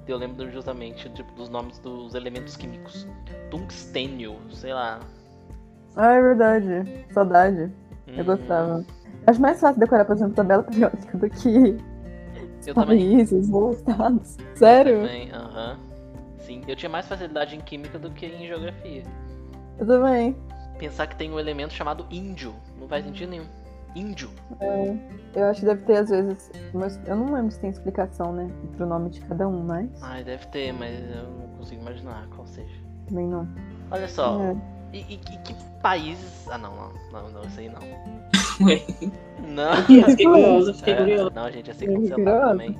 Eu 0.06 0.18
lembro 0.18 0.50
justamente 0.50 1.08
tipo, 1.10 1.32
dos 1.34 1.48
nomes 1.48 1.78
dos 1.78 2.14
elementos 2.14 2.56
químicos. 2.56 3.06
Tungstênio, 3.50 4.36
sei 4.50 4.74
lá. 4.74 5.00
Ah, 5.96 6.12
é 6.14 6.20
verdade. 6.22 7.06
Saudade. 7.12 7.70
Eu 8.08 8.22
Hum, 8.22 8.26
gostava. 8.26 8.84
Acho 9.26 9.40
mais 9.40 9.60
fácil 9.60 9.78
decorar, 9.80 10.04
por 10.04 10.16
exemplo, 10.16 10.34
tabela 10.34 10.62
periódica 10.64 11.16
do 11.16 11.30
que 11.30 11.76
Eu 12.66 12.74
também. 12.74 12.98
países 12.98 13.48
ou 13.50 13.72
estados. 13.72 14.36
Sério? 14.54 15.02
Também, 15.02 15.30
aham. 15.32 15.78
Sim, 16.38 16.62
eu 16.66 16.74
tinha 16.74 16.90
mais 16.90 17.06
facilidade 17.06 17.54
em 17.54 17.60
química 17.60 17.98
do 17.98 18.10
que 18.10 18.26
em 18.26 18.46
geografia. 18.46 19.04
Eu 19.78 19.86
também. 19.86 20.36
Pensar 20.78 21.06
que 21.06 21.16
tem 21.16 21.30
um 21.30 21.38
elemento 21.38 21.72
chamado 21.72 22.06
índio, 22.10 22.54
não 22.80 22.88
faz 22.88 23.04
sentido 23.04 23.30
nenhum. 23.30 23.46
Índio. 23.94 24.30
Eu 25.34 25.44
acho 25.46 25.60
que 25.60 25.66
deve 25.66 25.82
ter, 25.84 25.96
às 25.98 26.08
vezes. 26.08 26.50
Mas 26.72 26.98
eu 27.06 27.14
não 27.14 27.32
lembro 27.34 27.50
se 27.50 27.60
tem 27.60 27.68
explicação, 27.68 28.32
né? 28.32 28.50
Pro 28.76 28.86
nome 28.86 29.10
de 29.10 29.20
cada 29.20 29.46
um, 29.46 29.62
mas 29.64 29.90
Ai, 30.02 30.24
deve 30.24 30.46
ter, 30.46 30.72
mas 30.72 30.98
eu 31.14 31.24
não 31.30 31.48
consigo 31.58 31.82
imaginar 31.82 32.26
qual 32.34 32.46
seja. 32.46 32.74
também 33.06 33.26
não. 33.28 33.46
Olha 33.90 34.08
só, 34.08 34.40
É. 34.40 34.56
e, 34.94 34.98
e- 34.98 35.14
e 35.14 35.18
que 35.18 35.54
países. 35.82 36.48
Ah, 36.50 36.56
não, 36.56 36.74
não, 36.74 36.92
não, 37.12 37.28
não, 37.30 37.42
isso 37.42 37.60
aí 37.60 37.68
não. 37.68 37.80
Não. 39.46 39.76
fiquei 40.06 40.24
curiosa, 40.26 40.74
fiquei 40.74 40.94
É, 40.94 40.96
curiosa. 40.96 41.30
não, 41.34 41.50
gente, 41.50 41.66
ia 41.68 41.74
ser 41.74 41.88
Eu 41.90 42.00
cancelado 42.00 42.48
também. 42.50 42.78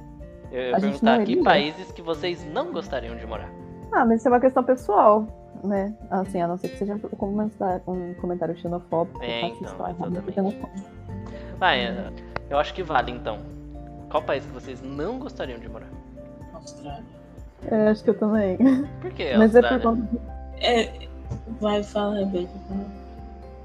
Eu 0.50 0.62
ia 0.70 0.80
perguntar 0.80 1.24
que 1.24 1.42
países 1.42 1.92
que 1.92 2.00
vocês 2.02 2.44
não 2.52 2.72
gostariam 2.72 3.16
de 3.16 3.26
morar. 3.26 3.50
Ah, 3.92 4.04
mas 4.04 4.20
isso 4.20 4.28
é 4.28 4.30
uma 4.30 4.40
questão 4.40 4.62
pessoal, 4.64 5.26
né? 5.62 5.94
Assim, 6.10 6.40
a 6.40 6.48
não 6.48 6.56
ser 6.56 6.68
que 6.68 6.78
seja 6.78 6.94
um 6.94 6.98
comentário, 6.98 7.82
um 7.86 8.14
comentário 8.14 8.56
xenofóbico. 8.56 9.22
É, 9.22 9.46
então, 9.46 9.82
exatamente. 9.82 10.58
Vai, 11.58 11.86
é, 11.86 12.10
eu 12.50 12.58
acho 12.58 12.74
que 12.74 12.82
vale 12.82 13.12
então. 13.12 13.38
Qual 14.10 14.22
país 14.22 14.44
que 14.44 14.52
vocês 14.52 14.82
não 14.82 15.18
gostariam 15.18 15.58
de 15.58 15.68
morar? 15.68 15.88
Austrália. 16.52 17.04
É, 17.70 17.88
acho 17.88 18.02
que 18.04 18.10
eu 18.10 18.18
também. 18.18 18.58
Por 19.00 19.10
que 19.12 19.34
mas 19.38 19.54
é 19.54 19.62
por 19.62 19.72
Austrália? 19.72 20.02
conta. 20.02 20.20
É, 20.60 21.08
vai, 21.60 21.82
fala, 21.82 22.16
Rebeca. 22.16 22.50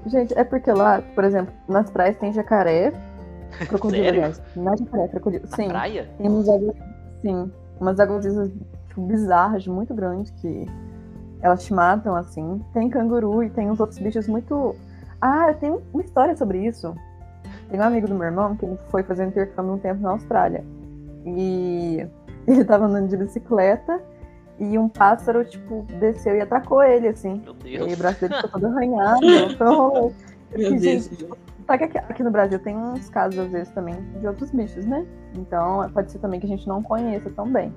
Gente, 0.06 0.38
é 0.38 0.44
porque 0.44 0.72
lá, 0.72 1.02
por 1.14 1.24
exemplo, 1.24 1.52
nas 1.68 1.90
praias 1.90 2.16
tem 2.16 2.32
jacaré, 2.32 2.92
crocodilo, 3.68 4.04
Sério? 4.04 4.20
aliás. 4.20 4.42
Não 4.56 4.72
é 4.72 4.76
jacaré, 4.76 5.08
crocodilo. 5.08 5.44
Na 5.50 5.56
Sim. 5.56 5.68
praia? 5.68 6.08
Tem 6.16 6.28
umas 6.28 6.48
águas, 6.48 6.76
sim, 7.20 7.52
umas 7.80 8.00
águas 8.00 8.24
tipo, 8.88 9.02
bizarras, 9.02 9.66
muito 9.66 9.92
grandes, 9.92 10.30
que 10.40 10.66
elas 11.42 11.64
te 11.64 11.72
matam, 11.72 12.14
assim. 12.16 12.60
Tem 12.72 12.88
canguru 12.88 13.42
e 13.42 13.50
tem 13.50 13.70
uns 13.70 13.80
outros 13.80 13.98
bichos 13.98 14.26
muito. 14.28 14.74
Ah, 15.20 15.48
eu 15.48 15.54
tenho 15.54 15.82
uma 15.92 16.02
história 16.02 16.36
sobre 16.36 16.64
isso. 16.66 16.94
Tem 17.70 17.78
um 17.78 17.82
amigo 17.82 18.08
do 18.08 18.14
meu 18.14 18.24
irmão 18.26 18.56
que 18.56 18.64
ele 18.64 18.78
foi 18.90 19.02
fazer 19.02 19.24
um 19.24 19.28
intercâmbio 19.28 19.74
um 19.74 19.78
tempo 19.78 20.00
na 20.00 20.10
Austrália. 20.10 20.64
E 21.26 22.06
ele 22.46 22.64
tava 22.64 22.86
andando 22.86 23.08
de 23.08 23.16
bicicleta 23.16 24.00
e 24.58 24.78
um 24.78 24.88
pássaro, 24.88 25.44
tipo, 25.44 25.86
desceu 26.00 26.34
e 26.36 26.40
atacou 26.40 26.82
ele, 26.82 27.08
assim. 27.08 27.44
Meu 27.44 27.54
E 27.64 27.76
aí 27.76 27.92
o 27.92 27.96
Deus. 27.96 27.98
braço 27.98 28.20
dele 28.20 28.34
ficou 28.34 28.50
todo 28.50 28.66
arranhado. 28.74 29.20
Eu 29.24 30.14
Meu 30.56 30.72
fiquei, 30.72 30.78
Deus. 30.78 31.04
gente, 31.10 31.26
Só 31.66 31.76
que 31.78 31.84
aqui, 31.84 31.98
aqui 31.98 32.22
no 32.22 32.30
Brasil 32.30 32.58
tem 32.58 32.76
uns 32.76 33.08
casos, 33.10 33.38
às 33.38 33.50
vezes, 33.52 33.72
também 33.72 33.94
de 34.20 34.26
outros 34.26 34.50
bichos, 34.50 34.84
né? 34.86 35.06
Então 35.34 35.88
pode 35.92 36.10
ser 36.10 36.18
também 36.18 36.40
que 36.40 36.46
a 36.46 36.48
gente 36.48 36.66
não 36.66 36.82
conheça 36.82 37.30
tão 37.30 37.46
bem. 37.52 37.72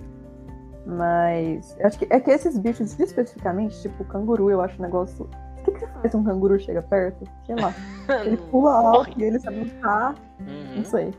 Mas 0.85 1.77
acho 1.81 1.99
que 1.99 2.07
é 2.09 2.19
que 2.19 2.31
esses 2.31 2.57
bichos 2.57 2.99
especificamente, 2.99 3.79
tipo 3.81 4.03
o 4.03 4.05
canguru, 4.05 4.49
eu 4.49 4.61
acho 4.61 4.77
um 4.79 4.81
negócio. 4.81 5.29
O 5.59 5.63
que, 5.63 5.71
que 5.71 5.79
você 5.79 5.87
faz 5.87 6.11
se 6.11 6.17
um 6.17 6.23
canguru 6.23 6.59
chega 6.59 6.81
perto? 6.81 7.23
Sei 7.45 7.55
lá. 7.55 7.73
Ele 8.25 8.37
pula 8.37 8.73
alto 8.73 9.19
e 9.19 9.23
ele 9.23 9.39
sabe 9.39 9.59
lutar. 9.59 10.15
Uhum. 10.39 10.77
Não 10.77 10.83
sei. 10.83 11.13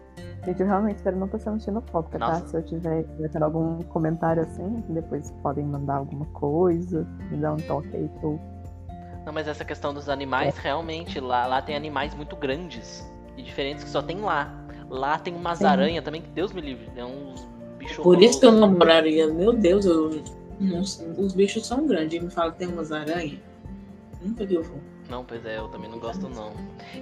Gente, 0.45 0.61
eu 0.61 0.67
realmente 0.67 0.97
espero 0.97 1.17
não 1.17 1.27
estar 1.27 1.39
sendo 1.39 1.63
xenofóbica, 1.63 2.19
tá? 2.19 2.27
Nossa. 2.27 2.49
Se 2.49 2.57
eu 2.57 2.63
tiver, 2.65 3.05
tiver 3.05 3.43
algum 3.43 3.81
comentário 3.83 4.43
assim, 4.43 4.83
depois 4.89 5.31
podem 5.43 5.65
mandar 5.65 5.97
alguma 5.97 6.27
coisa, 6.27 7.07
me 7.31 7.37
dar 7.37 7.53
um 7.53 7.59
toque 7.59 7.97
aí 7.97 8.09
que 8.09 8.25
eu. 8.25 8.41
Não, 9.25 9.33
mas 9.33 9.47
essa 9.47 9.65
questão 9.65 9.95
dos 9.95 10.09
animais, 10.09 10.59
realmente, 10.59 11.21
lá, 11.21 11.47
lá 11.47 11.63
tem 11.63 11.77
animais 11.77 12.13
muito 12.13 12.35
grandes 12.35 13.09
e 13.37 13.43
diferentes 13.43 13.85
que 13.85 13.91
só 13.91 14.03
tem 14.03 14.21
lá. 14.21 14.53
Lá 14.91 15.17
tem 15.17 15.35
umas 15.35 15.63
aranhas 15.63 16.05
também, 16.05 16.21
que 16.21 16.31
Deus 16.31 16.53
me 16.53 16.61
livre, 16.61 16.91
é 16.97 17.05
uns 17.05 17.49
bichos 17.83 18.03
Por 18.03 18.23
isso 18.23 18.41
que 18.41 18.47
eu 18.47 18.53
não 18.53 18.71
moraria. 18.71 19.27
Meu 19.27 19.53
Deus, 19.53 19.85
eu, 19.85 20.23
não 20.61 20.81
os 20.81 21.33
bichos 21.35 21.67
são 21.67 21.87
grandes. 21.87 22.23
Me 22.23 22.31
fala 22.31 22.53
que 22.53 22.59
tem 22.59 22.69
umas 22.69 22.93
aranhas. 22.93 23.39
Nunca 24.21 24.47
que 24.47 24.55
eu 24.55 24.63
vou. 24.63 24.79
Não, 25.09 25.25
pois 25.25 25.45
é, 25.45 25.59
eu 25.59 25.69
também 25.69 25.91
não 25.91 25.99
gosto 25.99 26.29
não. 26.29 26.53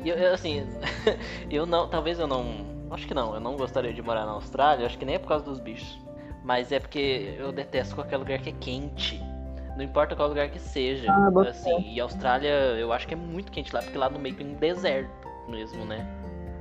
E 0.05 0.09
eu, 0.09 0.17
eu, 0.17 0.35
assim, 0.35 0.67
eu 1.51 1.67
não, 1.67 1.89
talvez 1.89 2.19
eu 2.19 2.27
não, 2.27 2.45
acho 2.91 3.07
que 3.07 3.15
não, 3.15 3.35
eu 3.35 3.41
não 3.41 3.57
gostaria 3.57 3.93
de 3.93 4.03
morar 4.03 4.25
na 4.25 4.33
Austrália, 4.33 4.87
acho 4.87 4.99
que 4.99 5.05
nem 5.05 5.17
é 5.17 5.19
por 5.19 5.29
causa 5.29 5.45
dos 5.45 5.61
bichos. 5.61 6.01
Mas 6.43 6.73
é 6.73 6.81
porque 6.81 7.37
eu 7.39 7.53
detesto 7.53 7.95
qualquer 7.95 8.17
lugar 8.17 8.39
que 8.41 8.49
é 8.49 8.53
quente. 8.53 9.21
Não 9.77 9.85
importa 9.85 10.17
qual 10.17 10.29
lugar 10.29 10.49
que 10.51 10.59
seja. 10.59 11.11
Ah, 11.11 11.31
assim, 11.49 11.93
e 11.93 12.01
a 12.01 12.05
Austrália, 12.05 12.49
eu 12.79 12.93
acho 12.93 13.07
que 13.07 13.15
é 13.15 13.17
muito 13.17 13.53
quente 13.53 13.73
lá, 13.73 13.83
porque 13.83 13.97
lá 13.97 14.09
no 14.09 14.19
meio 14.19 14.35
tem 14.35 14.47
um 14.47 14.55
deserto 14.55 15.29
mesmo, 15.49 15.85
né? 15.85 16.07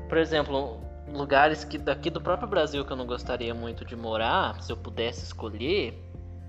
Por 0.08 0.18
exemplo, 0.18 0.80
lugares 1.14 1.64
que 1.64 1.78
daqui 1.78 2.10
do 2.10 2.22
próprio 2.22 2.48
Brasil 2.48 2.86
que 2.86 2.92
eu 2.92 2.98
não 2.98 3.06
gostaria 3.06 3.54
muito 3.54 3.84
de 3.86 3.96
morar, 3.96 4.62
se 4.62 4.72
eu 4.72 4.78
pudesse 4.78 5.24
escolher, 5.24 5.94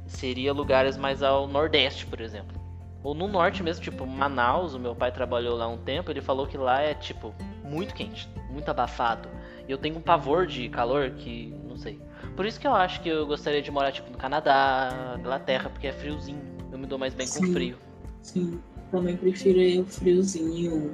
seria 0.06 0.52
lugares 0.52 0.96
mais 0.96 1.22
ao 1.22 1.46
nordeste, 1.46 2.06
por 2.06 2.20
exemplo. 2.20 2.60
Ou 3.02 3.14
no 3.14 3.26
norte 3.26 3.62
mesmo, 3.62 3.82
tipo 3.82 4.06
Manaus, 4.06 4.74
o 4.74 4.78
meu 4.78 4.94
pai 4.94 5.10
trabalhou 5.10 5.56
lá 5.56 5.66
um 5.66 5.78
tempo, 5.78 6.10
ele 6.10 6.20
falou 6.20 6.46
que 6.46 6.58
lá 6.58 6.80
é 6.80 6.92
tipo 6.92 7.34
muito 7.64 7.94
quente, 7.94 8.28
muito 8.50 8.68
abafado. 8.68 9.28
E 9.66 9.72
eu 9.72 9.78
tenho 9.78 9.96
um 9.96 10.00
pavor 10.00 10.46
de 10.46 10.68
calor 10.68 11.10
que 11.12 11.54
não 11.64 11.76
sei. 11.76 12.00
Por 12.36 12.44
isso 12.44 12.60
que 12.60 12.66
eu 12.66 12.74
acho 12.74 13.00
que 13.00 13.08
eu 13.08 13.26
gostaria 13.26 13.62
de 13.62 13.70
morar 13.70 13.92
tipo 13.92 14.10
no 14.10 14.18
Canadá, 14.18 15.16
Inglaterra, 15.18 15.70
porque 15.70 15.86
é 15.86 15.92
friozinho. 15.92 16.42
Eu 16.70 16.78
me 16.78 16.86
dou 16.86 16.98
mais 16.98 17.14
bem 17.14 17.26
com 17.26 17.44
Sim. 17.44 17.52
frio. 17.52 17.78
Sim, 18.22 18.60
também 18.90 19.16
prefiro 19.16 19.82
o 19.82 19.86
friozinho, 19.86 20.92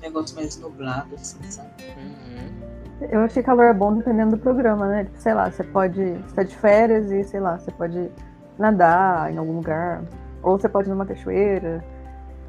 negócio 0.00 0.34
mais 0.36 0.56
nublado, 0.56 1.14
assim, 1.14 1.42
sabe? 1.44 1.70
Uhum. 1.96 2.71
Eu 3.00 3.20
acho 3.20 3.34
que 3.34 3.42
calor 3.42 3.64
é 3.64 3.74
bom 3.74 3.94
dependendo 3.94 4.32
do 4.32 4.38
programa, 4.38 4.86
né? 4.86 5.04
Tipo, 5.04 5.18
sei 5.18 5.34
lá, 5.34 5.50
você 5.50 5.64
pode. 5.64 6.00
Você 6.00 6.34
tá 6.34 6.42
de 6.42 6.56
férias 6.56 7.10
e, 7.10 7.24
sei 7.24 7.40
lá, 7.40 7.58
você 7.58 7.70
pode 7.70 8.10
nadar 8.58 9.32
em 9.32 9.38
algum 9.38 9.56
lugar. 9.56 10.02
Ou 10.42 10.58
você 10.58 10.68
pode 10.68 10.88
ir 10.88 10.92
numa 10.92 11.06
cachoeira. 11.06 11.84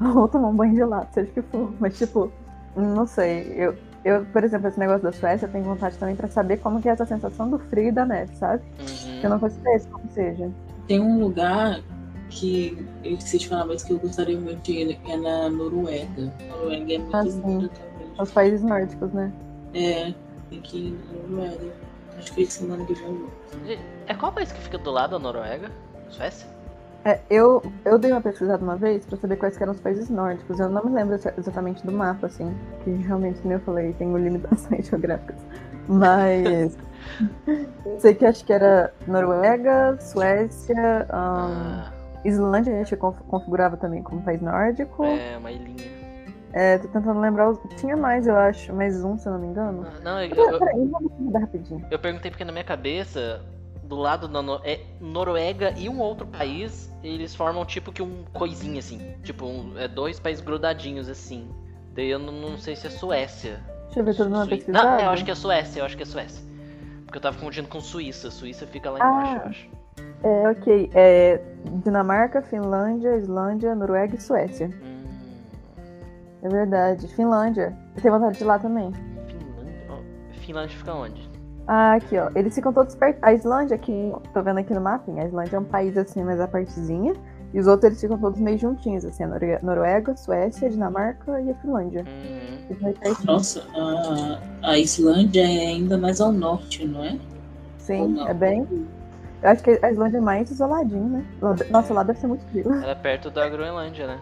Ou 0.00 0.28
tomar 0.28 0.48
um 0.48 0.56
banho 0.56 0.76
gelado, 0.76 1.08
seja 1.12 1.30
o 1.30 1.34
que 1.34 1.42
for. 1.42 1.72
Mas, 1.80 1.98
tipo, 1.98 2.30
não 2.76 3.06
sei. 3.06 3.52
Eu, 3.56 3.74
eu, 4.04 4.24
por 4.26 4.44
exemplo, 4.44 4.68
esse 4.68 4.78
negócio 4.78 5.02
da 5.02 5.12
Suécia, 5.12 5.46
eu 5.46 5.50
tenho 5.50 5.64
vontade 5.64 5.96
também 5.96 6.14
pra 6.14 6.28
saber 6.28 6.58
como 6.58 6.80
que 6.80 6.88
é 6.88 6.92
essa 6.92 7.06
sensação 7.06 7.48
do 7.48 7.58
frio 7.58 7.88
e 7.88 7.92
da 7.92 8.04
neve, 8.04 8.36
sabe? 8.36 8.62
Uhum. 8.78 9.20
Eu 9.22 9.30
não 9.30 9.38
faço 9.38 9.58
ideia 9.58 9.78
de 9.78 9.86
como 9.88 10.10
seja. 10.10 10.50
Tem 10.86 11.00
um 11.00 11.18
lugar 11.18 11.80
que 12.28 12.86
eu 13.02 13.12
esqueci 13.14 13.38
de 13.38 13.48
falar, 13.48 13.64
mas 13.66 13.82
que 13.82 13.92
eu 13.92 13.98
gostaria 13.98 14.38
muito 14.38 14.62
de 14.62 14.72
ir, 14.72 14.94
que 14.96 15.12
é 15.12 15.16
na 15.16 15.48
Noruega. 15.48 16.32
Noruega 16.48 16.94
é 16.94 16.98
muito 16.98 17.16
Ah, 17.16 17.24
também. 17.24 17.70
Os 18.18 18.30
países 18.30 18.62
nórdicos, 18.62 19.12
né? 19.12 19.32
É, 19.72 20.14
tem 20.54 20.60
que 20.60 20.76
ir 20.88 20.98
na 21.12 21.36
Noruega. 21.36 21.72
Acho 22.18 22.32
que 22.34 22.46
semana 22.46 22.84
que 22.84 22.94
vem. 22.94 23.28
É 24.06 24.14
qual 24.14 24.32
país 24.32 24.52
que 24.52 24.60
fica 24.60 24.78
do 24.78 24.90
lado 24.90 25.10
da 25.12 25.18
Noruega? 25.18 25.70
Suécia? 26.10 26.46
É, 27.04 27.20
eu, 27.28 27.62
eu 27.84 27.98
dei 27.98 28.10
uma 28.12 28.20
pesquisada 28.22 28.62
uma 28.64 28.76
vez 28.76 29.04
pra 29.04 29.18
saber 29.18 29.36
quais 29.36 29.56
que 29.56 29.62
eram 29.62 29.72
os 29.74 29.80
países 29.80 30.08
nórdicos. 30.08 30.58
Eu 30.58 30.70
não 30.70 30.84
me 30.84 30.90
lembro 30.92 31.14
exa- 31.16 31.34
exatamente 31.36 31.84
do 31.84 31.92
mapa, 31.92 32.28
assim, 32.28 32.56
que 32.82 32.90
realmente, 32.90 33.40
como 33.42 33.52
eu 33.52 33.60
falei, 33.60 33.92
tenho 33.94 34.16
limitações 34.16 34.86
geográficas. 34.88 35.36
Mas 35.86 36.78
sei 37.98 38.14
que 38.14 38.24
acho 38.24 38.42
que 38.44 38.52
era 38.52 38.94
Noruega, 39.06 39.98
Suécia, 40.00 41.06
ahn, 41.10 41.82
Ah, 41.90 41.92
Islândia, 42.24 42.72
a 42.72 42.76
gente 42.78 42.96
conf- 42.96 43.20
configurava 43.28 43.76
também 43.76 44.02
como 44.02 44.22
país 44.22 44.40
nórdico. 44.40 45.04
é 45.04 45.36
uma 45.36 45.50
ilhinha. 45.52 45.92
É, 46.56 46.78
tô 46.78 46.86
tentando 46.88 47.18
lembrar. 47.20 47.50
os- 47.50 47.58
Tinha 47.76 47.96
mais, 47.96 48.26
eu 48.28 48.36
acho, 48.36 48.72
mais 48.72 49.02
um, 49.04 49.18
se 49.18 49.26
eu 49.28 49.32
não 49.32 49.40
me 49.40 49.48
engano. 49.48 49.84
Ah, 49.86 50.00
Não, 50.04 50.22
eu, 50.22 50.30
Peraí, 50.30 50.46
eu, 50.52 50.58
peraí, 50.60 50.86
vamos 50.88 51.12
mudar 51.18 51.40
rapidinho. 51.40 51.84
eu 51.90 51.98
perguntei 51.98 52.30
porque 52.30 52.44
na 52.44 52.52
minha 52.52 52.62
cabeça, 52.64 53.42
do 53.82 53.96
lado 53.96 54.28
da 54.28 54.40
no- 54.40 54.60
é 54.64 54.80
Noruega 55.00 55.72
e 55.76 55.88
um 55.88 55.98
outro 56.00 56.26
país, 56.26 56.88
eles 57.02 57.34
formam 57.34 57.64
tipo 57.64 57.90
que 57.92 58.00
um 58.00 58.24
coisinha 58.32 58.78
assim. 58.78 59.14
Tipo, 59.24 59.46
um- 59.46 59.76
é 59.76 59.88
dois 59.88 60.20
países 60.20 60.42
grudadinhos 60.44 61.08
assim. 61.08 61.48
Daí 61.92 62.08
eu 62.08 62.18
não, 62.20 62.32
não 62.32 62.56
sei 62.58 62.76
se 62.76 62.86
é 62.86 62.90
Suécia. 62.90 63.60
Deixa 63.86 64.00
eu 64.00 64.04
ver 64.04 64.14
tudo 64.14 64.30
numa 64.30 64.44
Sui- 64.44 64.56
pesquisada. 64.56 64.90
Não, 64.90 65.00
eu 65.00 65.10
acho 65.10 65.24
que 65.24 65.30
é 65.32 65.34
Suécia, 65.34 65.80
eu 65.80 65.84
acho 65.84 65.96
que 65.96 66.02
é 66.04 66.06
Suécia. 66.06 66.44
Porque 67.04 67.18
eu 67.18 67.22
tava 67.22 67.36
confundindo 67.36 67.68
com 67.68 67.80
Suíça. 67.80 68.30
Suíça 68.30 68.64
fica 68.66 68.90
lá 68.90 68.98
Ah. 69.00 69.08
embaixo, 69.08 69.36
eu 69.36 69.42
acho. 69.50 69.68
É, 70.22 70.48
ok. 70.50 70.90
É 70.94 71.40
Dinamarca, 71.84 72.42
Finlândia, 72.42 73.16
Islândia, 73.16 73.74
Noruega 73.74 74.14
e 74.16 74.20
Suécia. 74.20 74.68
Hum, 74.82 74.93
É 76.44 76.48
verdade. 76.48 77.08
Finlândia. 77.08 77.74
Eu 77.96 78.02
tenho 78.02 78.14
vontade 78.14 78.36
de 78.38 78.44
ir 78.44 78.46
lá 78.46 78.58
também. 78.58 78.92
Finlândia. 78.92 80.04
Finlândia 80.40 80.76
fica 80.76 80.94
onde? 80.94 81.30
Ah, 81.66 81.94
aqui, 81.94 82.18
ó. 82.18 82.30
Eles 82.34 82.54
ficam 82.54 82.72
todos 82.72 82.94
perto. 82.94 83.18
A 83.22 83.32
Islândia, 83.32 83.78
que 83.78 84.12
tô 84.34 84.42
vendo 84.42 84.58
aqui 84.58 84.74
no 84.74 84.80
mapinha, 84.82 85.22
a 85.22 85.26
Islândia 85.26 85.56
é 85.56 85.60
um 85.60 85.64
país 85.64 85.96
assim, 85.96 86.22
mais 86.22 86.38
a 86.38 86.46
partezinha. 86.46 87.14
E 87.54 87.60
os 87.60 87.66
outros 87.66 87.84
eles 87.84 88.00
ficam 88.00 88.18
todos 88.18 88.38
meio 88.40 88.58
juntinhos, 88.58 89.04
assim, 89.04 89.22
a 89.22 89.28
Norue- 89.28 89.58
Noruega, 89.62 90.16
Suécia, 90.16 90.68
Dinamarca 90.68 91.40
e 91.40 91.50
a 91.50 91.54
Finlândia. 91.54 92.04
Hum, 92.04 92.74
pertinho. 93.00 93.16
Nossa, 93.26 93.62
a, 94.62 94.70
a 94.70 94.78
Islândia 94.78 95.40
é 95.40 95.68
ainda 95.68 95.96
mais 95.96 96.20
ao 96.20 96.32
norte, 96.32 96.84
não 96.84 97.04
é? 97.04 97.16
Sim, 97.78 98.08
não? 98.08 98.28
é 98.28 98.34
bem. 98.34 98.66
Eu 99.40 99.50
acho 99.50 99.62
que 99.62 99.78
a 99.82 99.90
Islândia 99.90 100.18
é 100.18 100.20
mais 100.20 100.50
isoladinho, 100.50 101.08
né? 101.08 101.24
Nossa, 101.70 101.94
lá 101.94 102.02
deve 102.02 102.18
ser 102.18 102.26
muito 102.26 102.44
frio. 102.46 102.70
ela 102.72 102.90
é 102.90 102.94
perto 102.96 103.30
da 103.30 103.48
Groenlândia, 103.48 104.06
né? 104.08 104.18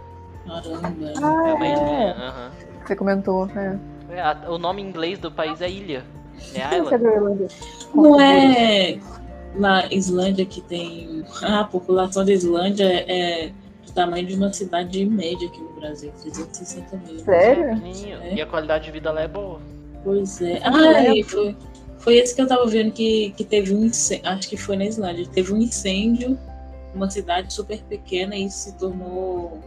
Caramba. 0.47 1.13
Ah, 1.23 1.49
É 1.49 1.55
uma 1.55 1.67
é. 1.67 1.73
ilhinha. 1.73 2.13
aham. 2.19 2.51
Você 2.87 2.97
comentou, 2.97 3.47
né? 3.47 3.79
É, 4.11 4.21
a- 4.21 4.45
o 4.49 4.59
nome 4.59 4.83
em 4.83 4.87
inglês 4.89 5.19
do 5.19 5.31
país 5.31 5.61
é 5.61 5.71
ilha. 5.71 6.05
É 6.55 6.61
é 6.61 6.79
Island. 6.79 7.49
Não 7.95 8.21
é 8.21 8.99
na 9.55 9.87
Islândia 9.91 10.45
que 10.45 10.61
tem. 10.61 11.25
Ah, 11.43 11.61
a 11.61 11.65
população 11.65 12.25
da 12.25 12.33
Islândia 12.33 12.85
é 12.87 13.53
do 13.87 13.93
tamanho 13.93 14.27
de 14.27 14.35
uma 14.35 14.53
cidade 14.53 15.05
média 15.07 15.47
aqui 15.49 15.61
no 15.61 15.73
Brasil, 15.75 16.11
360 16.21 16.97
mil. 17.07 17.19
Sério? 17.21 17.81
É. 18.23 18.35
E 18.35 18.41
a 18.41 18.47
qualidade 18.47 18.85
de 18.87 18.91
vida 18.91 19.13
lá 19.13 19.23
é 19.23 19.29
boa. 19.29 19.61
Pois 20.05 20.41
é. 20.43 20.61
Ah, 20.65 20.71
lembro. 20.71 21.15
e 21.17 21.23
foi, 21.23 21.57
foi 21.99 22.17
esse 22.17 22.35
que 22.35 22.43
eu 22.43 22.49
tava 22.49 22.67
vendo 22.67 22.91
que, 22.93 23.31
que 23.37 23.45
teve 23.45 23.73
um 23.75 23.85
incêndio. 23.85 24.29
Acho 24.29 24.49
que 24.49 24.57
foi 24.57 24.77
na 24.77 24.85
Islândia. 24.85 25.25
Teve 25.33 25.53
um 25.55 25.59
incêndio, 25.59 26.37
uma 26.95 27.09
cidade 27.09 27.53
super 27.53 27.81
pequena, 27.85 28.35
e 28.35 28.47
isso 28.47 28.59
se 28.71 28.77
tornou. 28.79 29.61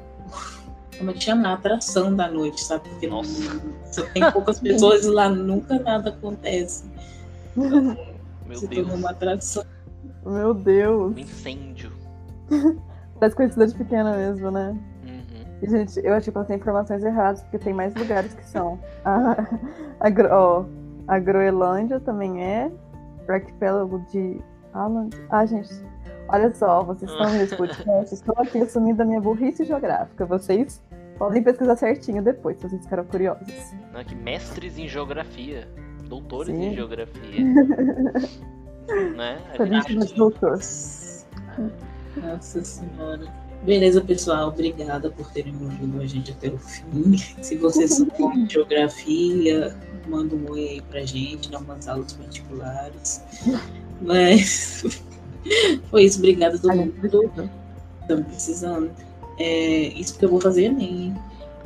Como 0.97 1.09
é 1.11 1.13
que 1.13 1.23
chama? 1.23 1.49
A 1.49 1.53
atração 1.53 2.15
da 2.15 2.29
noite, 2.29 2.63
sabe? 2.63 2.87
Porque 2.89 3.07
Nossa. 3.07 3.61
só 3.91 4.03
tem 4.07 4.31
poucas 4.31 4.59
pessoas 4.59 5.05
e 5.05 5.09
lá 5.09 5.29
nunca 5.29 5.77
nada 5.79 6.09
acontece. 6.09 6.85
Meu 7.55 8.55
se 8.55 8.67
Deus. 8.67 8.93
uma 8.93 9.11
atração. 9.11 9.63
Meu 10.25 10.53
Deus. 10.53 11.15
Um 11.15 11.19
incêndio. 11.19 11.91
Parece 13.19 13.35
de 13.67 13.73
pequena 13.75 14.15
mesmo, 14.15 14.51
né? 14.51 14.77
Uhum. 15.05 15.45
E, 15.61 15.69
Gente, 15.69 15.99
eu 16.03 16.13
acho 16.13 16.31
que 16.31 16.37
eu 16.37 16.43
tenho 16.43 16.59
informações 16.59 17.03
erradas, 17.03 17.41
porque 17.43 17.57
tem 17.57 17.73
mais 17.73 17.93
lugares 17.95 18.33
que 18.33 18.45
são. 18.47 18.79
A, 19.05 19.47
a, 19.99 20.09
Gro- 20.09 20.29
ó, 20.31 20.65
a 21.07 21.19
Groenlândia 21.19 21.99
também 21.99 22.43
é. 22.43 22.71
O 23.27 23.31
arquipélago 23.31 23.99
de 24.11 24.39
Aland. 24.73 25.15
Ah, 25.29 25.45
gente, 25.45 25.69
olha 26.27 26.53
só, 26.53 26.83
vocês 26.83 27.09
estão 27.09 27.31
nesse 27.31 27.55
podcast. 27.57 28.13
Estou 28.13 28.35
aqui 28.37 28.59
assumindo 28.61 29.01
a 29.01 29.05
minha 29.05 29.21
burrice 29.21 29.63
geográfica. 29.63 30.25
Vocês 30.25 30.81
podem 31.17 31.41
pesquisar 31.43 31.75
certinho 31.75 32.21
depois, 32.23 32.57
se 32.57 32.67
vocês 32.67 32.83
ficaram 32.83 33.05
curiosos. 33.05 33.47
Não, 33.93 34.03
que 34.03 34.15
mestres 34.15 34.77
em 34.77 34.87
geografia. 34.87 35.67
Doutores 36.07 36.55
Sim. 36.55 36.65
em 36.67 36.75
geografia. 36.75 37.43
né? 39.15 39.39
Pra 39.55 39.65
gente- 39.65 39.87
gente 39.87 39.97
mais 39.97 40.11
doutor. 40.11 40.59
Nossa 42.17 42.63
senhora. 42.63 43.25
Beleza, 43.63 43.99
pessoal. 44.01 44.49
Obrigada 44.49 45.09
por 45.09 45.31
terem 45.31 45.53
ouvido 45.59 45.99
a 46.01 46.05
gente 46.05 46.31
até 46.31 46.49
o 46.49 46.57
fim. 46.59 47.17
Se 47.41 47.55
vocês 47.57 47.95
souberem 47.95 48.45
de 48.45 48.53
geografia, 48.53 49.75
manda 50.07 50.35
um 50.35 50.51
oi 50.51 50.67
aí 50.69 50.81
pra 50.81 51.01
gente, 51.01 51.49
dá 51.49 51.57
umas 51.57 51.87
aulas 51.87 52.13
particulares. 52.13 53.23
Mas 54.01 54.83
foi 55.89 56.03
isso. 56.03 56.19
Obrigada 56.19 56.55
a 56.57 56.59
todo 56.59 56.75
mundo. 56.75 56.93
Estamos 58.01 58.27
precisando. 58.27 58.91
É, 59.37 59.87
isso 59.95 60.13
porque 60.13 60.25
eu 60.25 60.29
vou 60.29 60.41
fazer 60.41 60.65
Enem. 60.65 61.15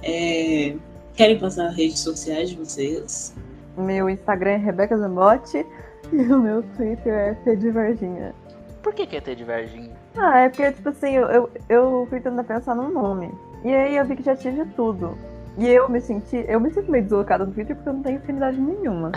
É, 0.04 0.76
querem 1.14 1.38
passar 1.38 1.68
as 1.68 1.76
redes 1.76 2.00
sociais 2.00 2.50
de 2.50 2.56
vocês? 2.56 3.36
Meu 3.78 4.10
Instagram 4.10 4.52
é 4.52 4.58
Rebeca 4.58 4.98
Zambotti 4.98 5.66
e 6.12 6.18
o 6.18 6.40
meu 6.40 6.64
Twitter 6.76 7.14
é 7.14 7.34
T 7.36 7.56
de 7.56 7.70
Varginha. 7.70 8.34
Por 8.82 8.94
que, 8.94 9.06
que 9.06 9.18
é 9.18 9.22
ter 9.22 9.36
de 9.36 9.44
Varginha? 9.44 9.92
Ah, 10.16 10.40
é 10.40 10.50
porque, 10.50 10.72
tipo 10.72 10.90
assim, 10.90 11.12
eu, 11.12 11.28
eu, 11.28 11.50
eu 11.68 12.08
fui 12.10 12.20
tentando 12.20 12.44
pensar 12.46 12.76
num 12.76 12.90
nome. 12.90 13.30
E 13.64 13.74
aí 13.74 13.98
eu 13.98 14.06
vi 14.06 14.16
que 14.16 14.24
já 14.24 14.36
tive 14.36 14.66
tudo. 14.76 15.18
E 15.58 15.68
eu 15.68 15.90
me 15.90 16.00
senti, 16.00 16.46
eu 16.48 16.60
me 16.60 16.72
sinto 16.72 16.90
meio 16.90 17.04
deslocada 17.04 17.46
no 17.46 17.52
Twitter 17.52 17.76
porque 17.76 17.90
eu 17.90 17.94
não 17.94 18.04
tenho 18.04 18.18
afinidade 18.18 18.58
nenhuma. 18.58 19.12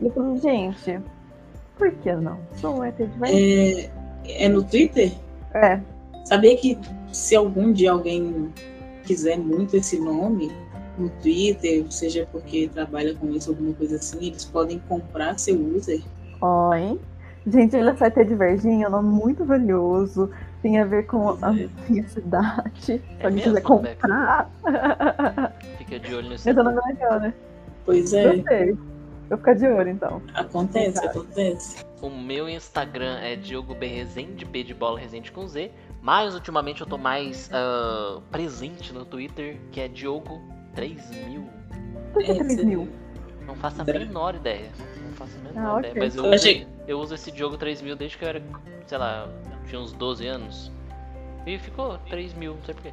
E 0.00 0.06
eu 0.06 0.10
falei, 0.12 0.36
gente, 0.38 1.00
por 1.78 1.90
que 1.92 2.12
não? 2.12 2.38
Sou 2.56 2.78
um 2.78 2.84
ET 2.84 2.96
de 2.96 3.06
Varginha. 3.18 3.90
É, 4.24 4.44
é 4.44 4.48
no 4.48 4.64
Twitter? 4.64 5.12
É, 5.54 5.80
Sabia 6.26 6.56
que 6.56 6.76
se 7.12 7.34
algum 7.36 7.72
dia 7.72 7.92
alguém 7.92 8.52
quiser 9.04 9.38
muito 9.38 9.76
esse 9.76 9.98
nome 9.98 10.50
no 10.98 11.08
Twitter, 11.22 11.84
seja 11.90 12.26
porque 12.32 12.68
trabalha 12.72 13.14
com 13.14 13.30
isso, 13.30 13.50
alguma 13.50 13.74
coisa 13.74 13.96
assim, 13.96 14.26
eles 14.26 14.44
podem 14.44 14.78
comprar 14.88 15.38
seu 15.38 15.56
user. 15.76 16.00
ó, 16.40 16.74
hein? 16.74 16.98
Gente, 17.46 17.76
olha 17.76 17.96
só, 17.96 18.06
ET 18.06 18.14
de 18.26 18.34
Varginha 18.34 18.86
é 18.86 18.88
um 18.88 18.92
nome 18.92 19.08
muito 19.08 19.44
valioso. 19.44 20.30
Tem 20.62 20.80
a 20.80 20.84
ver 20.84 21.06
com 21.06 21.28
a 21.30 21.36
Pois 21.36 21.70
minha 21.88 22.08
cidade. 22.08 22.72
Se 22.80 22.92
É 23.20 23.26
alguém 23.26 23.30
mesmo, 23.36 23.42
quiser 23.42 23.62
comprar. 23.62 24.50
Fica 25.78 26.00
de 26.00 26.14
olho 26.14 26.28
nisso. 26.30 26.48
Esse 26.48 26.58
é 26.58 26.60
o 26.60 26.64
nome 26.64 26.80
legal, 26.88 27.20
né? 27.20 27.32
Pois 27.84 28.12
é, 28.12 28.34
Gostei. 28.36 28.76
Vou 29.28 29.38
ficar 29.38 29.54
de 29.54 29.66
olho, 29.66 29.90
então. 29.90 30.20
acontece, 30.34 31.04
acontece. 31.04 31.84
O 32.02 32.10
meu 32.10 32.48
Instagram 32.48 33.18
é 33.20 33.36
Diogo 33.36 33.74
B 33.74 33.86
Rezende, 33.86 34.44
B 34.44 34.64
de 34.64 34.74
bola 34.74 34.98
Rezende 34.98 35.30
com 35.30 35.46
Z. 35.46 35.70
Mas 36.06 36.34
ultimamente 36.36 36.82
eu 36.82 36.86
tô 36.86 36.96
mais 36.96 37.50
ah, 37.52 38.20
presente 38.30 38.92
no 38.94 39.04
Twitter, 39.04 39.58
que 39.72 39.80
é 39.80 39.88
Diogo 39.88 40.40
3000. 40.72 41.48
Por 42.12 42.22
que 42.22 42.30
É, 42.30 42.34
3 42.36 42.54
você- 42.54 42.64
mil? 42.64 42.88
Não 43.44 43.56
faço 43.56 43.82
a 43.82 43.84
menor 43.84 44.36
ideia. 44.36 44.70
Não 45.04 45.12
faço 45.14 45.32
a 45.36 45.48
menor 45.52 45.74
Ah, 45.74 45.78
ideia. 45.80 45.92
ok. 45.94 46.02
Mas 46.02 46.14
eu 46.14 46.22
Eu 46.22 46.28
uso, 46.30 46.34
achei- 46.36 46.66
eu 46.86 47.00
uso 47.00 47.14
esse 47.16 47.32
Diogo 47.32 47.56
3000 47.56 47.96
desde 47.96 48.16
que 48.18 48.24
eu 48.24 48.28
era, 48.28 48.40
sei 48.86 48.98
lá, 48.98 49.28
tinha 49.66 49.80
uns 49.80 49.90
12 49.94 50.28
anos. 50.28 50.70
E 51.44 51.58
ficou 51.58 51.98
3000, 52.08 52.54
não 52.54 52.62
sei 52.64 52.74
porquê. 52.74 52.92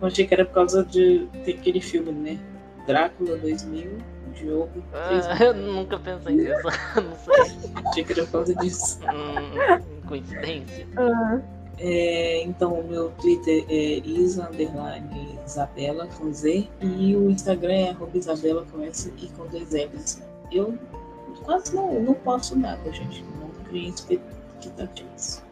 Eu 0.00 0.06
achei 0.06 0.24
que 0.24 0.32
era 0.34 0.44
por 0.44 0.54
causa 0.54 0.84
de 0.84 1.26
aquele 1.40 1.80
filme, 1.80 2.12
né? 2.12 2.38
Drácula 2.86 3.36
2000, 3.36 3.98
Diogo. 4.32 4.80
Ah, 4.94 5.42
eu 5.42 5.54
nunca 5.54 5.98
pensei 5.98 6.36
nisso. 6.36 6.62
Não 6.94 7.16
sei. 7.16 7.72
Achei 7.84 8.04
que 8.04 8.12
era 8.12 8.22
por 8.26 8.30
causa 8.32 8.54
disso. 8.54 9.00
Hum, 9.02 10.06
coincidência. 10.06 10.86
Ah, 10.96 11.40
É, 11.80 12.42
então, 12.42 12.72
o 12.80 12.88
meu 12.88 13.10
Twitter 13.20 13.64
é 13.68 13.98
isa, 13.98 14.48
underline, 14.48 15.38
Isabela, 15.46 16.06
com 16.18 16.32
Z. 16.32 16.68
E 16.80 17.16
o 17.16 17.30
Instagram 17.30 17.72
é 17.72 17.96
Isabela, 18.14 18.66
com 18.70 18.82
S 18.82 19.12
e 19.16 19.28
com 19.28 19.46
dois 19.46 19.70
L's. 19.70 20.22
Eu 20.50 20.76
quase 21.44 21.74
não, 21.74 22.00
não 22.02 22.14
posto 22.14 22.58
nada, 22.58 22.92
gente. 22.92 23.24
Não 23.40 23.48
criei 23.64 23.88
expectativas. 23.88 25.42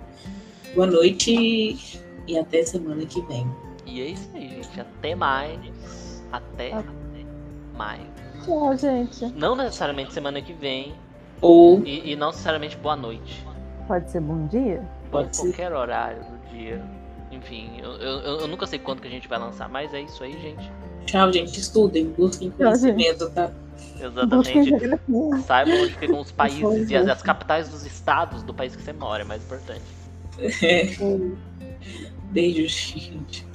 Boa 0.74 0.86
noite 0.86 2.02
e 2.26 2.38
até 2.38 2.64
semana 2.64 3.04
que 3.06 3.20
vem. 3.22 3.46
E 3.86 4.02
é 4.02 4.06
isso 4.06 4.28
aí, 4.34 4.48
gente. 4.62 4.80
Até 4.80 5.14
mais. 5.14 6.22
Até 6.32 6.72
Até. 6.72 6.90
mais. 7.74 8.02
tchau, 8.44 8.76
gente. 8.76 9.26
Não 9.26 9.54
necessariamente 9.54 10.12
semana 10.12 10.42
que 10.42 10.52
vem. 10.52 10.94
Ou 11.40 11.80
E, 11.84 12.12
e 12.12 12.16
não 12.16 12.28
necessariamente 12.28 12.76
boa 12.76 12.96
noite. 12.96 13.44
Pode 13.86 14.10
ser 14.10 14.20
bom 14.20 14.46
dia? 14.46 14.82
Pode 15.10 15.36
ser. 15.36 15.42
qualquer 15.42 15.72
horário 15.72 16.22
do 16.24 16.50
dia. 16.50 16.82
Enfim, 17.30 17.70
eu, 17.82 17.90
eu, 17.92 18.20
eu- 18.40 18.48
nunca 18.48 18.66
sei 18.66 18.78
quando 18.78 19.00
que 19.00 19.08
a 19.08 19.10
gente 19.10 19.28
vai 19.28 19.38
lançar, 19.38 19.68
mas 19.68 19.92
é 19.92 20.00
isso 20.00 20.22
aí, 20.22 20.32
gente. 20.40 20.70
tchau, 21.06 21.32
gente. 21.32 21.58
Estudem, 21.60 22.06
busquem 22.10 22.50
conhecimento, 22.50 23.28
tá? 23.30 23.50
Exatamente. 24.00 24.70
Saibam 25.46 25.82
onde 25.82 25.94
ficam 25.94 26.20
os 26.20 26.32
países 26.32 26.60
Pois 26.60 26.90
e 26.90 26.96
as, 26.96 27.06
é. 27.06 27.10
as 27.12 27.22
capitais 27.22 27.68
dos 27.68 27.84
estados 27.84 28.42
do 28.42 28.54
país 28.54 28.74
que 28.74 28.82
você 28.82 28.92
mora, 28.92 29.22
é 29.22 29.26
mais 29.26 29.42
importante. 29.42 29.82
Beijo, 32.32 32.68
gente. 32.68 33.46